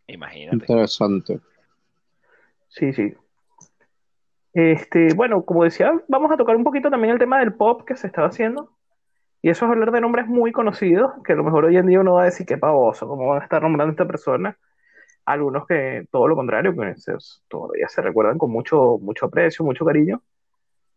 [0.08, 0.56] Imagínate.
[0.56, 1.40] Interesante.
[2.70, 3.16] Sí, sí.
[4.54, 7.96] Este, bueno, como decía, vamos a tocar un poquito también el tema del pop que
[7.96, 8.72] se estaba haciendo.
[9.42, 12.00] Y eso es hablar de nombres muy conocidos, que a lo mejor hoy en día
[12.00, 14.58] uno va a decir que pavoso, cómo van a estar nombrando a esta persona.
[15.26, 16.94] Algunos que todo lo contrario, que
[17.48, 20.22] todavía se recuerdan con mucho, mucho aprecio, mucho cariño.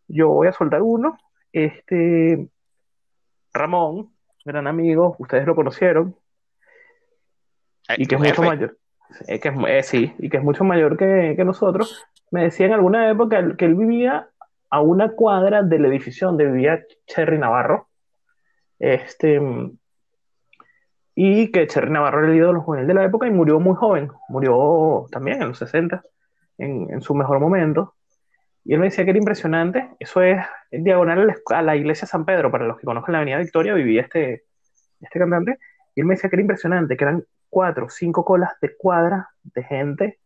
[0.07, 1.17] Yo voy a soltar uno.
[1.53, 2.49] Este,
[3.53, 4.11] Ramón,
[4.45, 6.15] gran amigo, ustedes lo conocieron.
[7.97, 8.79] y que es mucho mayor.
[9.27, 12.05] que es, eh, sí, y que es mucho mayor que, que nosotros.
[12.31, 14.29] Me decía en alguna época que él vivía
[14.71, 17.89] a una cuadra del edificio donde vivía Cherry Navarro.
[18.79, 19.41] Este,
[21.21, 24.09] y que Cherry Navarro era el ídolo juvenil de la época y murió muy joven.
[24.29, 26.01] Murió también en los 60,
[26.59, 27.97] en, en su mejor momento.
[28.65, 29.91] Y él me decía que era impresionante.
[29.99, 30.39] Eso es
[30.71, 32.53] en diagonal a la iglesia San Pedro.
[32.53, 34.45] Para los que conozcan la Avenida Victoria, vivía este,
[35.01, 35.59] este cantante.
[35.97, 39.65] Y él me decía que era impresionante, que eran cuatro, cinco colas de cuadra de
[39.65, 40.19] gente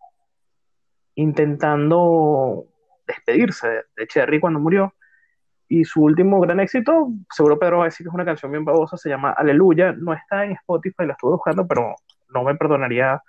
[1.15, 2.67] intentando
[3.07, 4.93] despedirse de, Cherry cuando murió.
[5.75, 8.63] Y su último gran éxito, seguro Pedro va a decir que es una canción bien
[8.63, 9.93] babosa, se llama Aleluya.
[9.93, 11.95] No está en Spotify, la estuve buscando, pero
[12.29, 13.23] no me perdonaría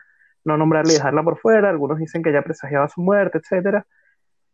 [0.44, 1.70] no nombrarla y dejarla por fuera.
[1.70, 3.88] Algunos dicen que ya presagiaba su muerte, etcétera.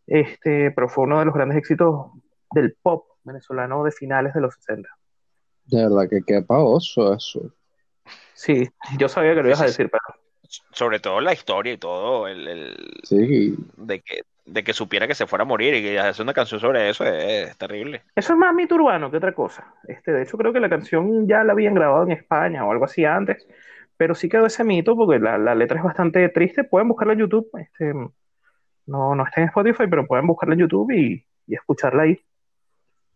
[0.05, 2.11] Este, pero fue uno de los grandes éxitos
[2.51, 4.87] del pop venezolano de finales de los 60.
[5.65, 7.55] De verdad que qué pavoso eso.
[8.35, 8.69] Sí,
[8.99, 10.03] yo sabía que lo ibas a decir, pero
[10.73, 13.55] sobre todo la historia y todo, el, sí.
[13.77, 14.21] de, que,
[14.51, 17.05] de que supiera que se fuera a morir y que hacer una canción sobre eso
[17.05, 18.03] es, terrible.
[18.15, 19.73] Eso es más mito urbano que otra cosa.
[19.87, 22.85] Este, de hecho, creo que la canción ya la habían grabado en España o algo
[22.85, 23.47] así antes,
[23.97, 26.63] pero sí quedó ese mito porque la, letra es bastante triste.
[26.63, 27.49] Pueden buscarla en YouTube.
[27.59, 27.93] Este,
[28.85, 32.19] no, no está en Spotify, pero pueden buscarla en YouTube y, escucharla ahí.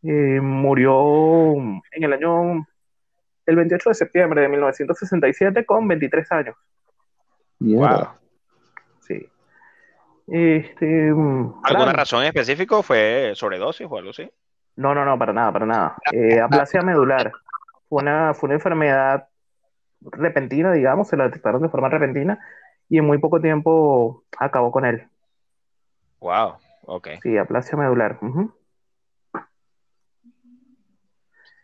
[0.03, 2.67] Eh, murió en el año
[3.45, 6.55] el 28 de septiembre de 1967 con 23 años.
[7.59, 8.22] Wow.
[10.27, 11.09] Este,
[11.63, 12.81] ¿Alguna razón específica?
[12.81, 14.29] ¿Fue sobredosis o algo así?
[14.75, 15.97] No, no, no, para nada, para nada.
[16.11, 17.31] Eh, aplasia medular.
[17.89, 19.27] Fue una, fue una enfermedad
[20.01, 22.39] repentina, digamos, se la detectaron de forma repentina
[22.89, 25.07] y en muy poco tiempo acabó con él.
[26.19, 27.09] Wow, ok.
[27.21, 28.19] Sí, aplasia medular.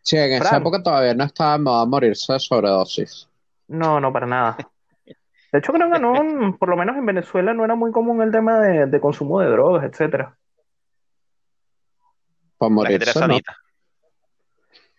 [0.01, 3.29] Sí, en esa época todavía no estaba a morirse de sobredosis.
[3.67, 4.57] No, no, para nada.
[5.51, 8.31] De hecho, creo que no, por lo menos en Venezuela no era muy común el
[8.31, 10.37] tema de, consumo de drogas, etcétera.
[12.57, 13.37] Para morirse, ¿no?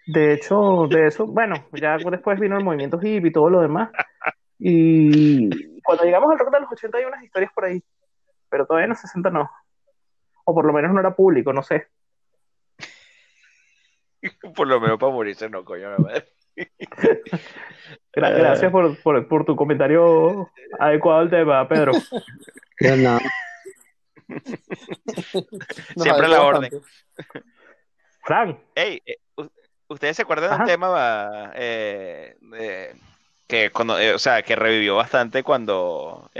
[0.06, 3.90] De hecho, de eso, bueno, ya después vino el movimiento hippie y todo lo demás.
[4.58, 7.82] Y cuando llegamos al rock de los 80 hay unas historias por ahí,
[8.48, 9.48] pero todavía en los 60 no.
[10.44, 11.88] O por lo menos no era público, no sé.
[14.56, 16.28] por lo menos para morirse no, coño, madre.
[18.12, 21.92] Gracias por, tu comentario adecuado al tema, Pedro.
[25.96, 26.70] Siempre la orden.
[28.22, 28.58] Frank.
[28.74, 29.16] Hey, eh,
[29.88, 32.36] ¿ustedes se acuerdan de un tema eh,
[33.46, 36.30] que, cuando, eh, o sea, que revivió bastante cuando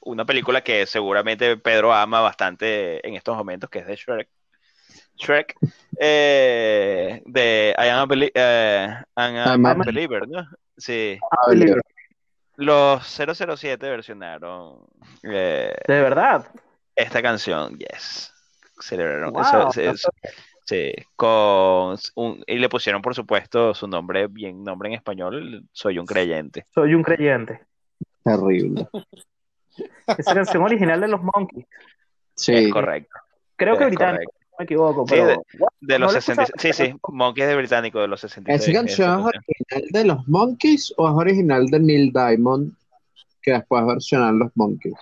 [0.00, 4.28] una película que seguramente Pedro ama bastante en estos momentos, que es de Shrek?
[5.20, 5.54] Shrek,
[5.98, 8.00] eh, de I Am
[9.66, 10.48] a, Believer, ¿no?
[10.76, 11.18] Sí.
[12.56, 14.78] Los 007 versionaron.
[15.22, 16.48] Eh, ¿De verdad?
[16.96, 18.32] Esta canción, yes.
[18.80, 19.34] Celebraron.
[20.64, 25.98] sí, con un, y le pusieron, por supuesto, su nombre, bien nombre en español, Soy
[25.98, 26.64] un creyente.
[26.74, 27.60] Soy un creyente.
[28.24, 28.88] Terrible.
[30.06, 31.66] Esa canción original de los Monkeys.
[32.34, 32.54] Sí.
[32.54, 33.18] Es correcto.
[33.56, 35.42] Creo que británico me equivoco, pero.
[35.80, 36.76] de, los 66.
[36.76, 38.68] Sí, sí, Monkeys de británico de los 66.
[38.68, 42.74] ¿Esa canción es original de los Monkeys o es original de Neil Diamond
[43.42, 44.98] que después versionan los Monkeys?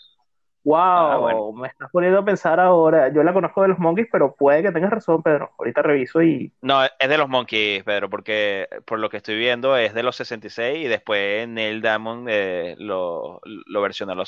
[0.64, 3.12] Wow, ah, me estás poniendo a pensar ahora.
[3.12, 5.50] Yo la conozco de los Monkeys, pero puede que tengas razón, Pedro.
[5.58, 6.52] Ahorita reviso y.
[6.62, 10.16] No, es de los Monkeys, Pedro, porque por lo que estoy viendo es de los
[10.16, 14.20] 66 y después Neil Diamond eh, lo, lo versionó en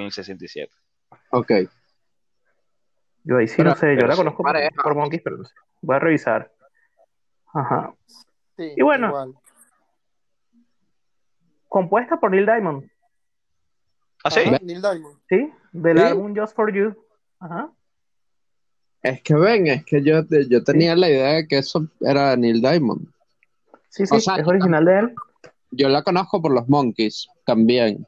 [0.00, 0.70] el 67.
[1.30, 1.52] Ok.
[3.28, 5.52] Yo ahí sí no sé, yo la conozco por, Monkeys, pero no sé.
[5.82, 6.50] Voy a revisar.
[7.52, 7.92] Ajá.
[8.56, 9.34] y bueno,
[11.68, 12.90] compuesta por Neil Diamond.
[14.24, 14.40] ¿Ah, sí?
[14.46, 15.18] Ajá, Neil Diamond.
[15.28, 15.52] ¿Sí?
[15.72, 16.04] Del Sí.
[16.04, 16.96] álbum Just for You.
[17.38, 17.70] Ajá.
[19.02, 22.62] Es que ven, es que yo, yo tenía la idea de que eso era Neil
[22.62, 23.08] Diamond.
[23.90, 25.14] Sí, sí, O sea, es original de él.
[25.70, 28.06] Yo la conozco por los Monkeys también.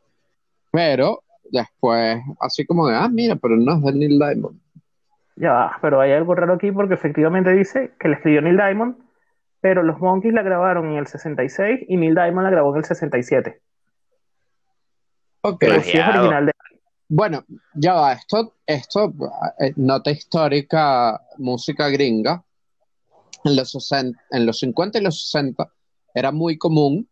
[0.72, 4.58] Pero después, así como de, ah, mira, pero no es de Neil Diamond.
[5.40, 8.96] Ya va, pero hay algo raro aquí porque efectivamente dice que la escribió Neil Diamond,
[9.62, 12.84] pero los Monkeys la grabaron en el 66 y Neil Diamond la grabó en el
[12.84, 13.58] 67.
[15.40, 15.64] Ok.
[15.82, 16.52] Sí es original de.
[17.08, 19.14] Bueno, ya va, esto, esto,
[19.58, 22.44] eh, nota histórica, música gringa,
[23.42, 25.72] en los, 60 en los 50 y los 60
[26.14, 27.08] era muy común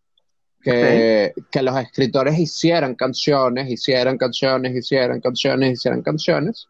[0.61, 6.69] que, que los escritores hicieran canciones, hicieran canciones, hicieran canciones, hicieran canciones,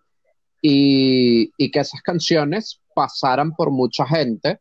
[0.61, 4.61] y, y que esas canciones pasaran por mucha gente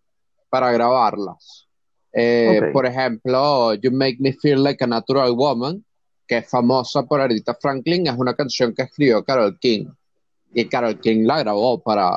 [0.50, 1.68] para grabarlas.
[2.14, 2.74] Eh, Ok.
[2.74, 5.84] Por ejemplo, You Make Me Feel Like a Natural Woman,
[6.28, 9.88] que es famosa por Aretha Franklin, es una canción que escribió Carol King.
[10.54, 12.12] Y Carol King la grabó para,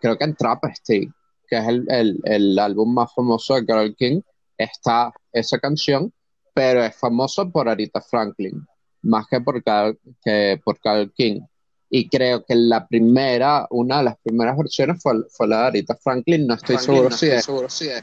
[0.00, 1.08] creo que en Travesty,
[1.48, 4.20] que es el, el, el álbum más famoso de Carol King,
[4.58, 6.12] está esa canción,
[6.54, 8.66] pero es famoso por Aretha Franklin,
[9.02, 11.40] más que por que por Carol King.
[11.88, 15.96] Y creo que la primera, una de las primeras versiones fue, fue la de Aretha
[15.96, 17.44] Franklin, no estoy seguro si es.
[17.44, 18.02] seguro si es.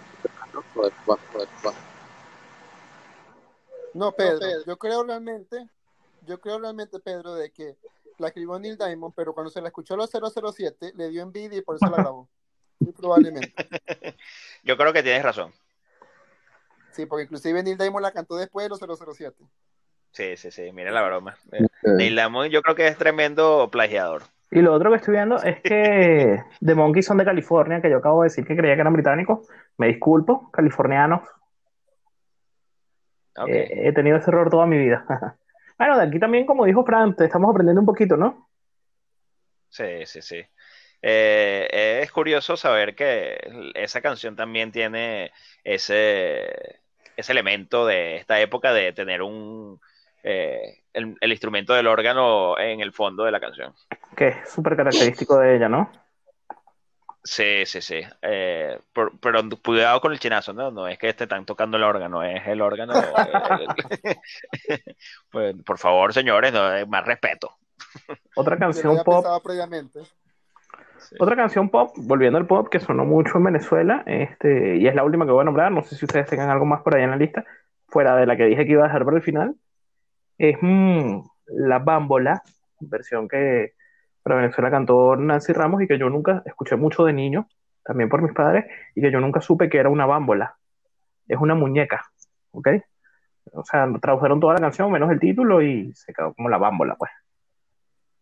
[3.93, 5.67] No, Pedro, yo creo realmente,
[6.25, 7.75] yo creo realmente, Pedro, de que
[8.17, 11.57] la escribió Neil Diamond, pero cuando se la escuchó a los 007, le dio envidia
[11.57, 12.29] y por eso la grabó.
[12.79, 13.53] Muy probablemente.
[14.63, 15.53] Yo creo que tienes razón.
[16.91, 19.35] Sí, porque inclusive Neil Diamond la cantó después de los 007.
[20.13, 21.35] Sí, sí, sí, mira la broma.
[21.51, 24.21] Eh, Neil Diamond yo creo que es tremendo plagiador.
[24.51, 27.97] Y lo otro que estoy viendo es que The Monkeys son de California, que yo
[27.97, 29.47] acabo de decir que creía que eran británicos.
[29.77, 31.21] Me disculpo, californianos.
[33.47, 35.03] Eh, he tenido ese error toda mi vida.
[35.79, 38.47] bueno, de aquí también, como dijo Fran, te estamos aprendiendo un poquito, ¿no?
[39.69, 40.45] Sí, sí, sí.
[41.01, 45.31] Eh, es curioso saber que esa canción también tiene
[45.63, 46.81] ese,
[47.17, 49.81] ese elemento de esta época de tener un
[50.23, 53.73] eh, el, el instrumento del órgano en el fondo de la canción.
[54.15, 55.91] Que es súper característico de ella, ¿no?
[57.25, 58.01] Sí, sí, sí.
[58.21, 60.71] Eh, por- pero cuidado con el chinazo, ¿no?
[60.71, 62.93] No es que te están tocando el órgano, es el órgano.
[62.93, 63.67] el-
[65.31, 67.55] pues, por favor, señores, no, eh, más respeto.
[68.35, 70.01] Otra canción pop pensado previamente.
[70.97, 71.15] Sí.
[71.19, 75.03] Otra canción pop, volviendo al pop, que sonó mucho en Venezuela, este, y es la
[75.03, 77.11] última que voy a nombrar, no sé si ustedes tengan algo más por ahí en
[77.11, 77.45] la lista,
[77.87, 79.55] fuera de la que dije que iba a dejar para el final,
[80.37, 82.41] es mm, La Bámbola,
[82.79, 83.73] versión que
[84.23, 87.47] para Venezuela cantó Nancy Ramos y que yo nunca escuché mucho de niño,
[87.83, 88.65] también por mis padres,
[88.95, 90.55] y que yo nunca supe que era una bámbola.
[91.27, 92.05] Es una muñeca,
[92.51, 92.69] ¿ok?
[93.51, 96.95] O sea, tradujeron toda la canción menos el título y se quedó como La Bámbola,
[96.95, 97.11] pues.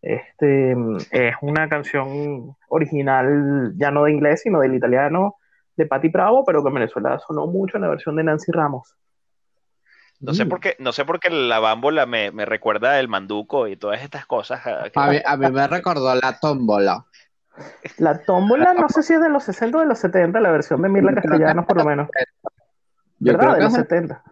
[0.02, 0.72] Este
[1.12, 5.36] es una canción original, ya no de inglés, sino del italiano
[5.76, 8.96] de Patti Bravo, pero que en Venezuela sonó mucho en la versión de Nancy Ramos.
[10.22, 10.48] No sé Mm.
[10.48, 14.02] por qué, no sé por qué la bámbola me, me recuerda el manduco y todas
[14.02, 14.60] estas cosas.
[14.64, 17.04] ah, A mí, a mí me recordó la tómbola.
[17.98, 20.80] La tómbola, no sé si es de los 60 o de los 70, la versión
[20.80, 22.08] de Mirla Castellanos, por lo menos.
[23.18, 23.40] Yo ¿Verdad?
[23.40, 24.22] creo De que los es 70.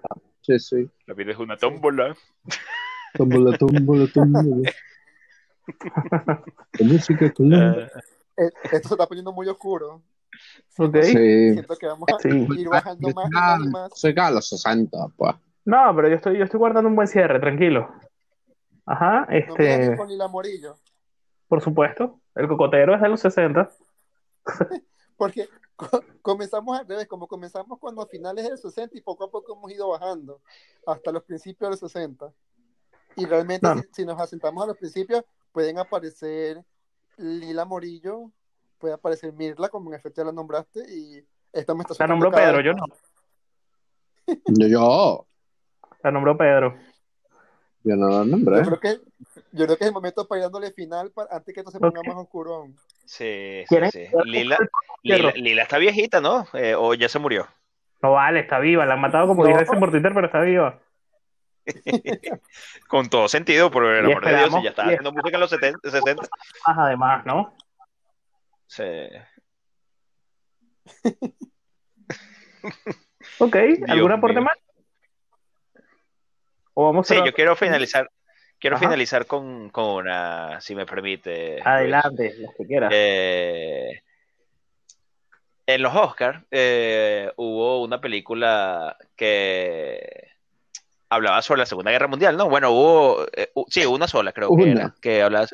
[0.43, 0.91] Sí, sí.
[1.07, 2.17] La vida es una tómbola.
[3.15, 4.71] Tómbola, tómbola, tómbola.
[6.79, 7.91] La música con la-
[8.37, 10.01] Eh, Esto se está poniendo muy oscuro.
[10.79, 10.97] Ok.
[11.03, 11.53] Sí.
[11.53, 12.47] Siento que vamos a Sí.
[12.57, 13.91] ir bajando más y más y más.
[13.91, 15.35] Música de los 60, pues.
[15.65, 17.89] No, pero yo estoy, yo estoy guardando un buen cierre, tranquilo.
[18.87, 20.77] Ajá, este, con Lila Morillo.
[21.49, 23.71] por supuesto, el cocotero es de los 60.
[25.17, 29.31] Porque co- comenzamos al revés, como comenzamos cuando a finales del 60 y poco a
[29.31, 30.41] poco hemos ido bajando
[30.87, 32.33] hasta los principios de los 60.
[33.17, 33.75] Y realmente No.
[33.75, 36.65] si, si nos asentamos a los principios, pueden aparecer
[37.19, 38.31] Lila Morillo,
[38.79, 42.31] puede aparecer Mirla, como en efecto ya la nombraste, y esta me está La nombró
[42.31, 42.85] Pedro, yo no.
[44.47, 45.27] Yo, yo,
[46.03, 46.77] La nombró Pedro.
[47.85, 48.63] yo no Yo nombré.
[48.63, 49.01] creo que
[49.53, 51.79] yo creo que es el momento para ir dándole final para, antes que esto se
[51.81, 52.77] ponga más oscuro aún.
[53.05, 54.07] sí, sí, sí.
[54.25, 54.57] Lila,
[55.03, 56.47] Lila, Lila está viejita, ¿no?
[56.55, 57.47] Eh, o ya se murió.
[58.03, 58.87] No vale, está viva.
[58.87, 59.49] La han matado como No.
[59.49, 60.79] 10 veces por Twitter, pero está viva.
[62.89, 65.51] Con todo sentido, por el amor de Dios, si ya estaba haciendo música en los
[65.51, 66.23] 70, 60.
[66.67, 67.55] Más además, ¿no?
[68.67, 68.83] Sí.
[73.39, 73.57] Ok,
[73.89, 74.45] ¿algún Dios aporte mío.
[74.45, 74.55] más?
[76.81, 78.11] O vamos Sí, a yo quiero finalizar,
[78.59, 78.87] quiero Ajá.
[78.87, 81.61] finalizar con, con una, si me permite.
[81.63, 82.91] Adelante, las que quieras.
[82.95, 84.01] Eh,
[85.67, 86.43] en los Oscars
[87.37, 90.29] hubo una película que
[91.11, 92.49] hablaba sobre la Segunda Guerra Mundial, ¿no?
[92.49, 94.71] Bueno, hubo, eh, sí, una sola creo que Una.
[94.73, 95.49] era, que hablaba,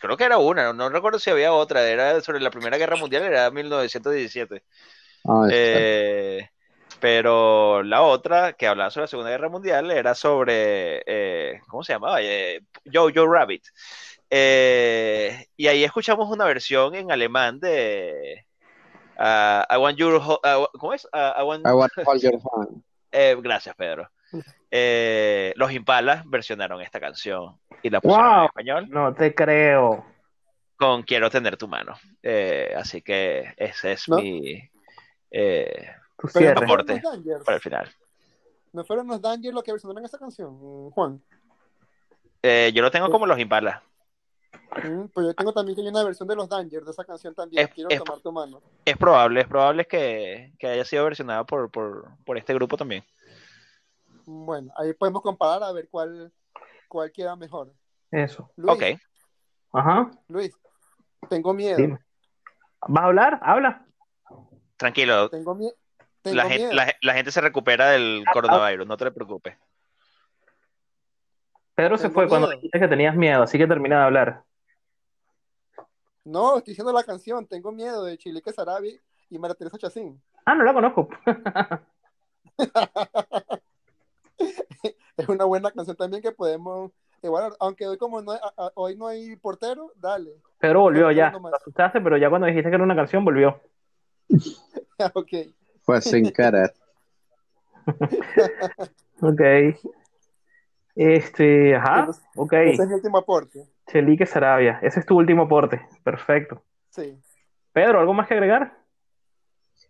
[0.00, 2.96] creo que era una, no, no recuerdo si había otra, era sobre la Primera Guerra
[2.96, 4.62] Mundial, era 1917.
[5.26, 6.48] Ah, Eh,
[7.00, 11.92] pero la otra que hablaba sobre la Segunda Guerra Mundial era sobre, eh, ¿cómo se
[11.92, 12.18] llamaba?
[12.22, 12.60] Eh,
[12.92, 13.62] Jojo Rabbit.
[14.30, 18.44] Eh, y ahí escuchamos una versión en alemán de
[19.18, 21.06] ah, I Want Your ah, ¿Cómo es?
[21.12, 22.82] Ah, I want- I hold your hand.
[23.12, 24.10] eh, gracias, Pedro.
[24.70, 28.44] Eh, los Impalas versionaron esta canción y la pusieron en Wow.
[28.46, 30.04] español No te creo.
[30.76, 31.94] con Quiero tener tu mano.
[32.22, 34.16] Eh, así que ese es ¿No?
[34.16, 34.60] mi
[35.30, 35.88] eh,
[36.18, 36.60] Tu cierre.
[36.60, 37.44] no fueron los Dangers.
[37.44, 37.88] para el final.
[38.72, 41.22] ¿No fueron los Dangers los que versionaron esa canción, Juan?
[42.42, 43.82] Eh, yo lo tengo como los Impalas.
[44.84, 47.34] Mm, Pues yo tengo también que hay una versión de los Dangers de esa canción
[47.34, 47.64] también.
[47.66, 48.60] Es- Quiero es- tomar tu mano.
[48.84, 53.04] Es probable, es probable que, que haya sido versionada por, por, por este grupo también.
[54.26, 56.32] Bueno, ahí podemos comparar a ver cuál,
[56.88, 57.72] cuál queda mejor.
[58.10, 58.50] Eso.
[58.56, 59.00] Luis, Ok.
[59.72, 60.10] Ajá.
[60.28, 60.52] Luis,
[61.28, 61.76] tengo miedo.
[61.76, 61.98] Dime.
[62.88, 63.38] ¿Vas a hablar?
[63.42, 63.86] Habla.
[64.76, 65.74] Tranquilo, Tengo, mie-
[66.30, 66.60] tengo la miedo.
[66.70, 69.56] gente, la, la gente se recupera del coronavirus, no te preocupes.
[71.74, 74.42] Pedro se Tengo fue cuando dijiste que tenías miedo, así que termina de hablar.
[76.24, 77.46] No, estoy diciendo la canción.
[77.46, 78.98] Tengo miedo de Chilique Sarabi
[79.30, 80.20] y María Teresa Chacín.
[80.44, 81.08] Ah, no la conozco.
[85.16, 86.90] Es una buena canción también que podemos
[87.22, 87.52] evaluar.
[87.58, 90.30] Aunque hoy como no hay, a- a- hoy no hay portero, dale.
[90.58, 91.30] Pedro volvió No, ya.
[91.30, 93.60] Lo asustaste, pero ya cuando dijiste que era una canción, volvió.
[95.14, 95.32] ok.
[95.86, 96.74] Fue sin querer.
[99.22, 99.40] Ok.
[100.94, 102.08] Este, ajá.
[102.34, 102.52] Ok.
[102.52, 103.66] Ese es mi último aporte.
[103.86, 104.78] Chelique Sarabia.
[104.82, 105.80] Ese es tu último aporte.
[106.04, 106.62] Perfecto.
[106.90, 107.18] Sí.
[107.72, 108.76] Pedro, ¿algo más que agregar?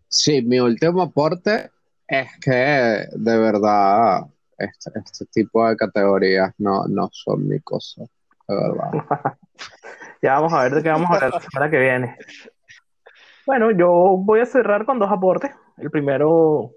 [0.07, 1.71] Sí, mi último aporte
[2.07, 4.27] es que de verdad
[4.59, 8.03] este, este tipo de categorías no, no son mi cosa,
[8.47, 8.91] de verdad.
[10.23, 12.17] Ya vamos a ver de qué vamos a hablar la semana que viene.
[13.47, 13.89] Bueno, yo
[14.19, 15.53] voy a cerrar con dos aportes.
[15.77, 16.73] El primero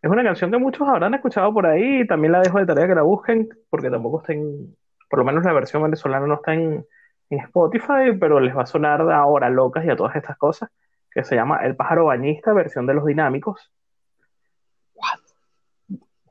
[0.00, 2.06] es una canción que muchos habrán escuchado por ahí.
[2.06, 4.74] También la dejo de tarea que la busquen, porque tampoco está en,
[5.10, 6.86] por lo menos la versión venezolana no está en,
[7.28, 10.70] en Spotify, pero les va a sonar ahora locas y a todas estas cosas,
[11.10, 13.70] que se llama El pájaro bañista, versión de los dinámicos.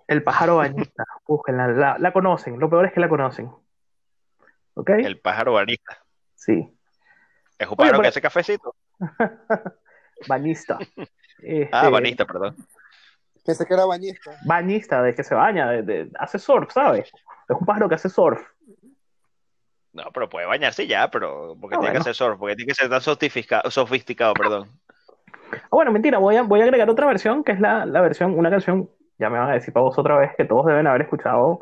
[0.08, 3.52] El pájaro bañista, búsquenla, la, la conocen, lo peor es que la conocen.
[4.74, 4.90] ¿Ok?
[4.90, 6.00] El pájaro banista.
[6.34, 6.74] Sí.
[7.60, 8.74] Es un pájaro que hace cafecito.
[10.28, 10.80] Bañista.
[10.80, 10.86] Ah,
[11.40, 12.56] Este, banista, perdón.
[13.46, 14.32] Pensé que era bañista.
[14.46, 17.10] Bañista, de que se baña, de, de- hace surf, ¿sabes?
[17.48, 18.42] Es un pájaro que hace surf.
[19.94, 22.76] No, pero puede bañarse ya, pero porque Ah, tiene que hacer surf, porque tiene que
[22.76, 24.70] ser tan sofisticado, sofisticado, perdón.
[25.54, 28.38] Ah, bueno, mentira, voy a, voy a agregar otra versión, que es la, la versión,
[28.38, 31.04] una canción, ya me van a decir para vos otra vez, que todos deben haber
[31.04, 31.62] escuchado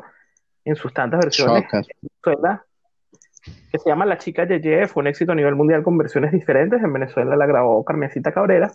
[0.64, 1.86] en sus tantas versiones, Shocker.
[3.70, 6.82] Que se llama La Chica Yeye, fue un éxito a nivel mundial con versiones diferentes,
[6.82, 8.70] en Venezuela la grabó Carmencita Cabrera,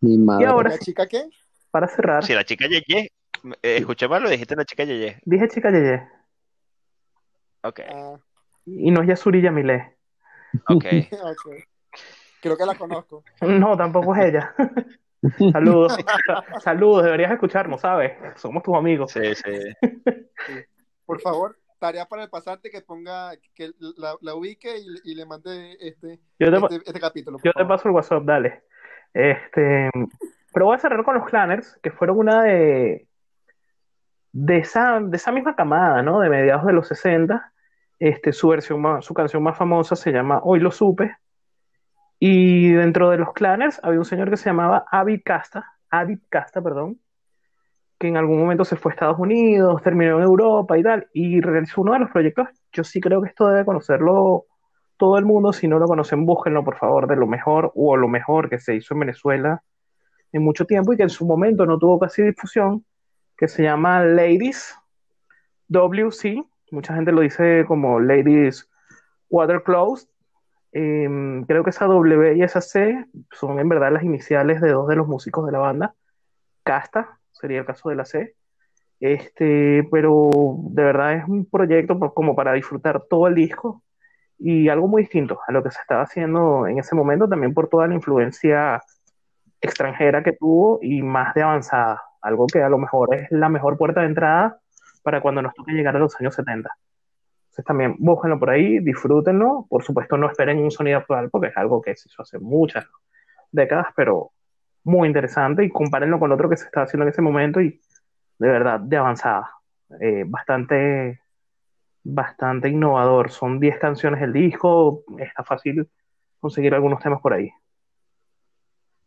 [0.00, 0.46] Mi y madre.
[0.46, 1.28] ahora ¿La sí, chica qué?
[1.70, 3.10] para cerrar, Si la chica Yeye,
[3.62, 5.18] eh, escuché mal, lo dijiste la chica Yeye.
[5.24, 6.02] dije Chica Yeye,
[7.62, 8.16] Ok, Ah,
[8.66, 9.96] y no es Yasuri Yamile.
[10.66, 10.84] ok.
[11.22, 11.64] ok.
[12.40, 13.22] Creo que la conozco.
[13.42, 14.54] No, tampoco es ella.
[15.52, 15.94] Saludos,
[16.60, 18.12] saludos, deberías escucharnos, ¿sabes?
[18.36, 19.12] Somos tus amigos.
[19.12, 20.62] Sí, sí.
[21.04, 25.26] Por favor, tarea para el pasante que ponga, que la, la ubique y, y le
[25.26, 27.38] mande este, Yo te, este, este capítulo.
[27.42, 28.62] yo te paso el WhatsApp, dale.
[29.12, 29.90] Este,
[30.52, 33.08] pero voy a cerrar con los Clanners, que fueron una de,
[34.32, 36.20] de esa, de esa misma camada, ¿no?
[36.20, 37.52] De mediados de los 60.
[37.98, 41.16] Este, su versión más- su canción más famosa se llama Hoy lo supe.
[42.18, 46.60] Y dentro de los Clanners había un señor que se llamaba Avid Casta, Avid Casta,
[46.62, 47.00] perdón,
[48.00, 51.42] que en algún momento se fue a Estados Unidos, terminó en Europa y tal, y
[51.42, 54.46] realizó uno de los proyectos, yo sí creo que esto debe conocerlo
[54.96, 58.08] todo el mundo, si no lo conocen, búsquenlo por favor, de lo mejor o lo
[58.08, 59.62] mejor que se hizo en Venezuela
[60.32, 62.86] en mucho tiempo y que en su momento no tuvo casi difusión,
[63.36, 64.74] que se llama Ladies
[65.68, 68.66] WC, mucha gente lo dice como Ladies
[69.28, 70.08] Water Closed.
[70.72, 74.88] Em, creo que esa W y esa C son en verdad las iniciales de dos
[74.88, 75.94] de los músicos de la banda.
[76.62, 78.34] Casta sería el caso de la C.
[79.00, 80.30] Este, pero
[80.70, 83.82] de verdad es un proyecto por- como para disfrutar todo el disco
[84.38, 87.68] y algo muy distinto a lo que se estaba haciendo en ese momento, también por
[87.68, 88.80] toda la influencia
[89.60, 93.76] extranjera que tuvo y más de avanzada, algo que a lo mejor es la mejor
[93.76, 94.58] puerta de entrada
[95.02, 96.70] para cuando nos toque llegar a los años 70.
[97.44, 101.56] Entonces también búsquenlo por ahí, disfrútenlo, por supuesto no esperen un sonido actual porque es
[101.56, 102.86] algo que se hizo hace muchas
[103.50, 104.30] décadas, pero
[104.84, 107.80] muy interesante y compárenlo con otro que se estaba haciendo en ese momento y
[108.38, 109.50] de verdad, de avanzada.
[110.00, 111.20] Eh, bastante,
[112.02, 113.30] bastante innovador.
[113.30, 115.88] Son 10 canciones el disco, está fácil
[116.38, 117.50] conseguir algunos temas por ahí.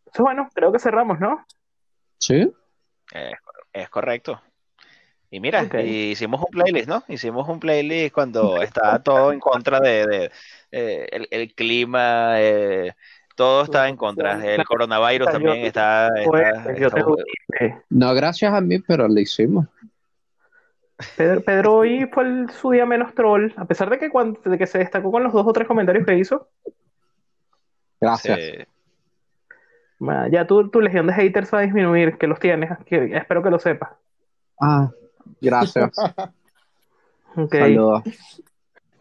[0.05, 1.43] Entonces, bueno, creo que cerramos, ¿no?
[2.19, 2.53] Sí.
[3.11, 3.33] Es,
[3.73, 4.39] es correcto.
[5.33, 7.03] Y mira, hicimos un playlist, ¿no?
[7.07, 10.31] Hicimos un playlist cuando estaba todo en contra de, de,
[10.71, 12.93] eh, el, el clima, eh,
[13.35, 14.43] todo estaba en contra.
[14.45, 17.05] El coronavirus también está, está- está-
[17.89, 19.67] No gracias a mí, pero lo hicimos.
[21.17, 24.57] Pedro, Pedro hoy fue el- su día menos troll, a pesar de que, cuando, de
[24.57, 26.47] que se destacó con los dos o tres comentarios que hizo.
[27.99, 28.39] Gracias.
[28.39, 28.65] sí.
[30.31, 33.49] Ya tu, tu legión de haters va a disminuir, que los tienes, que, espero que
[33.49, 33.91] lo sepas.
[34.61, 34.89] Ah,
[35.41, 35.91] gracias.
[37.35, 37.55] Ok.
[37.55, 38.03] Saludos.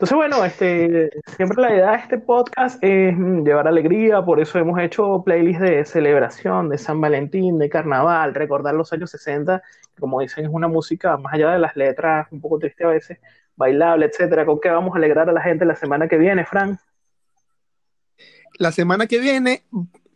[0.03, 4.59] Entonces, bueno, este, siempre la idea de este podcast es mm, llevar alegría, por eso
[4.59, 9.63] hemos hecho playlists de celebración, de San Valentín, de carnaval, recordar los años 60,
[9.95, 12.89] que como dicen, es una música más allá de las letras, un poco triste a
[12.89, 13.21] veces,
[13.55, 14.45] bailable, etcétera.
[14.45, 16.81] ¿Con qué vamos a alegrar a la gente la semana que viene, Fran?
[18.59, 19.63] La semana que viene,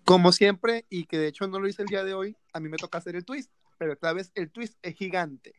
[0.05, 2.69] como siempre, y que de hecho no lo hice el día de hoy, a mí
[2.69, 5.55] me toca hacer el twist, pero esta vez el twist es gigante,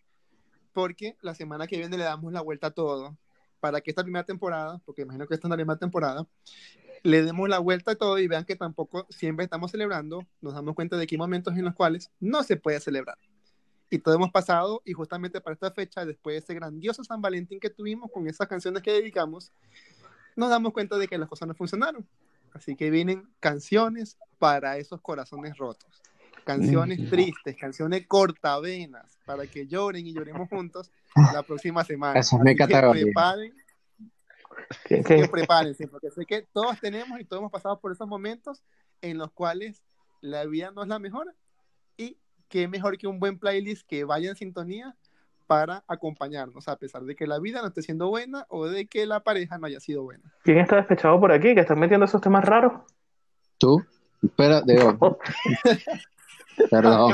[0.73, 3.17] porque la semana que viene le damos la vuelta a todo,
[3.59, 6.27] para que esta primera temporada, porque imagino que esta es la primera temporada,
[7.03, 10.75] le demos la vuelta a todo y vean que tampoco siempre estamos celebrando, nos damos
[10.75, 13.17] cuenta de que hay momentos en los cuales no se puede celebrar.
[13.89, 17.59] Y todo hemos pasado, y justamente para esta fecha, después de ese grandioso San Valentín
[17.59, 19.53] que tuvimos con esas canciones que dedicamos,
[20.35, 22.05] nos damos cuenta de que las cosas no funcionaron.
[22.53, 26.01] Así que vienen canciones para esos corazones rotos.
[26.47, 30.89] Canciones tristes, canciones cortavenas, para que lloren y lloremos juntos
[31.33, 32.17] la próxima semana.
[32.19, 33.03] Esa es mi Así que categoría.
[33.03, 33.53] preparen,
[34.85, 37.91] ¿Qué- así qué- que prepárense, porque sé que todos tenemos y todos hemos pasado por
[37.91, 38.63] esos momentos
[39.01, 39.83] en los cuales
[40.21, 41.35] la vida no es la mejor
[41.97, 42.17] y
[42.47, 44.95] qué mejor que un buen playlist que vaya en sintonía
[45.47, 49.05] para acompañarnos, a pesar de que la vida no esté siendo buena o de que
[49.05, 50.23] la pareja no haya sido buena.
[50.43, 52.71] ¿Quién está despechado por aquí que están metiendo esos temas raros?
[53.57, 53.83] ¿Tú?
[54.35, 55.19] Pero, digo,
[56.69, 57.13] perdón.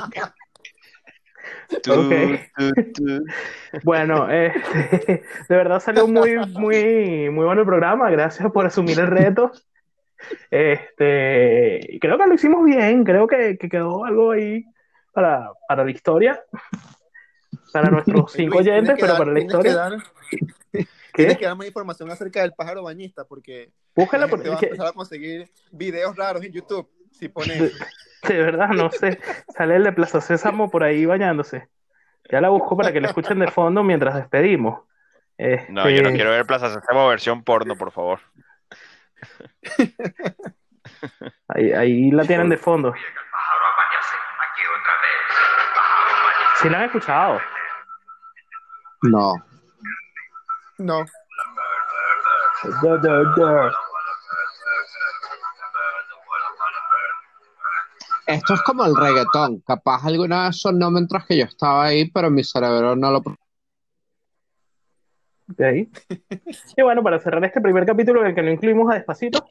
[1.81, 2.13] Tú, Ok.
[2.57, 3.25] tú, tú.
[3.83, 8.09] Bueno, este, de verdad salió muy, muy, muy bueno el programa.
[8.11, 9.51] Gracias por asumir el reto.
[10.51, 13.03] Este, creo que lo hicimos bien.
[13.03, 14.63] Creo que, que quedó algo ahí
[15.13, 16.41] para, para la historia.
[17.71, 19.75] Para nuestros cinco Luis, oyentes, que pero dar- para la que historia.
[19.75, 19.97] dar-
[21.15, 21.39] Tienes ¿Qué?
[21.39, 24.65] que dar más información acerca del pájaro bañista, porque Búscala la gente va a porque
[24.67, 27.71] empezar a conseguir videos raros en YouTube si pones
[28.27, 29.19] de, verdad no sé.
[29.55, 31.69] Sale el de Plaza Sésamo por ahí bañándose.
[32.29, 34.81] Ya la busco para que la escuchen de fondo mientras despedimos.
[35.69, 38.19] No, yo no Este, quiero ver Plaza Sésamo versión porno, por favor.
[41.49, 42.93] Ahí, ahí la tienen de fondo.
[46.61, 47.39] Sí la han escuchado.
[49.01, 49.33] No.
[50.77, 51.05] No,
[58.27, 59.61] Esto es como el reggaetón.
[59.65, 63.17] Capaz alguna vez sonó mientras que yo estaba ahí, pero mi cerebro no lo...
[63.19, 63.35] Ok.
[66.77, 69.45] Y bueno, para cerrar este primer capítulo en el que no incluimos a Despacito,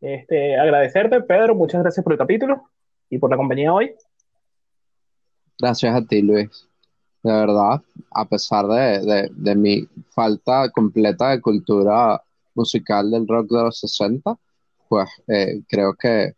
[0.00, 2.68] este, agradecerte, Pedro, muchas gracias por el capítulo
[3.08, 3.94] y por la compañía hoy.
[5.58, 6.68] Gracias a ti, Luis.
[7.22, 7.80] De verdad,
[8.12, 12.22] a pesar de, de- de mi falta completa de cultura
[12.54, 14.36] musical del rock de los 60,
[14.88, 16.34] pues eh, creo que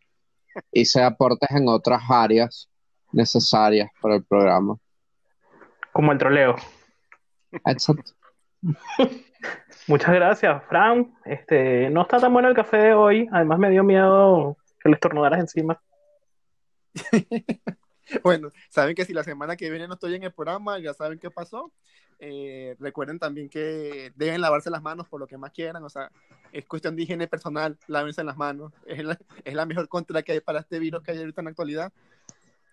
[0.73, 2.69] hice aportes en otras áreas
[3.13, 4.77] necesarias para el programa.
[5.93, 6.57] Como el troleo.
[7.67, 8.13] Exacto.
[9.87, 11.15] Muchas gracias, Fran.
[11.25, 14.95] Este, no está tan bueno el café de hoy, además me dio miedo que le
[14.95, 15.81] estornudaras encima.
[18.23, 21.19] bueno, saben que si la semana que viene no estoy en el programa, ya saben
[21.19, 21.73] qué pasó.
[22.21, 26.11] Eh, recuerden también que deben lavarse las manos por lo que más quieran, o sea,
[26.53, 30.33] es cuestión de higiene personal, lávense las manos, es la, es la mejor contra que
[30.33, 31.93] hay para este virus que hay ahorita en la actualidad.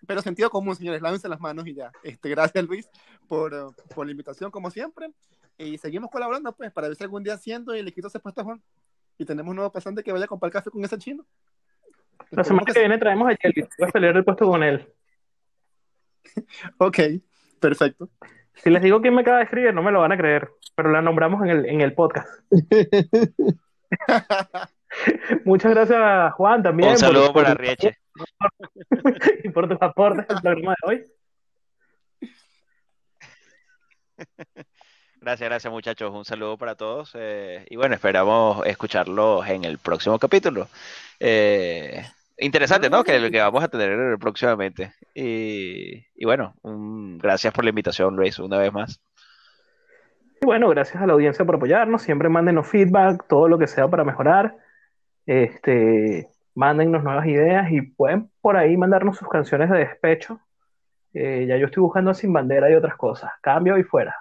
[0.06, 1.90] Pero sentido común, señores, lávense las manos y ya.
[2.02, 2.88] Este, gracias, Luis,
[3.28, 5.10] por, por la invitación, como siempre.
[5.58, 8.42] Y seguimos colaborando, pues, para ver si algún día haciendo y le quito ese puesto
[8.42, 8.62] a Juan.
[9.18, 11.26] Y tenemos un nuevo pasante que vaya a comprar café con ese chino.
[12.30, 14.86] La semana que que viene traemos a Jelly, voy a pelear el puesto con él.
[16.78, 16.98] Ok,
[17.60, 18.10] perfecto.
[18.56, 20.90] Si les digo quién me acaba de escribir, no me lo van a creer, pero
[20.90, 22.28] la nombramos en el, en el podcast.
[25.44, 26.90] Muchas gracias, Juan, también.
[26.90, 27.98] Un saludo por- para por- Rieche.
[29.44, 31.04] y por tus aportes al programa de hoy.
[35.20, 36.12] Gracias, gracias muchachos.
[36.14, 37.12] Un saludo para todos.
[37.14, 40.68] eh, y bueno, esperamos escucharlos en el próximo capítulo.
[41.20, 42.04] Eh,
[42.38, 43.04] interesante, ¿no?
[43.04, 44.92] Que, que vamos a tener próximamente.
[45.14, 49.00] Y, y bueno, un- gracias por la invitación, Luis, una vez más.
[50.40, 52.02] Y bueno, gracias a la audiencia por apoyarnos.
[52.02, 54.56] Siempre mándenos feedback, todo lo que sea para mejorar.
[55.24, 60.40] Este, mándennos nuevas ideas y pueden por ahí mandarnos sus canciones de despecho.
[61.14, 63.32] Eh, ya yo estoy buscando Sin Bandera y otras cosas.
[63.40, 64.14] Cambio y fuera.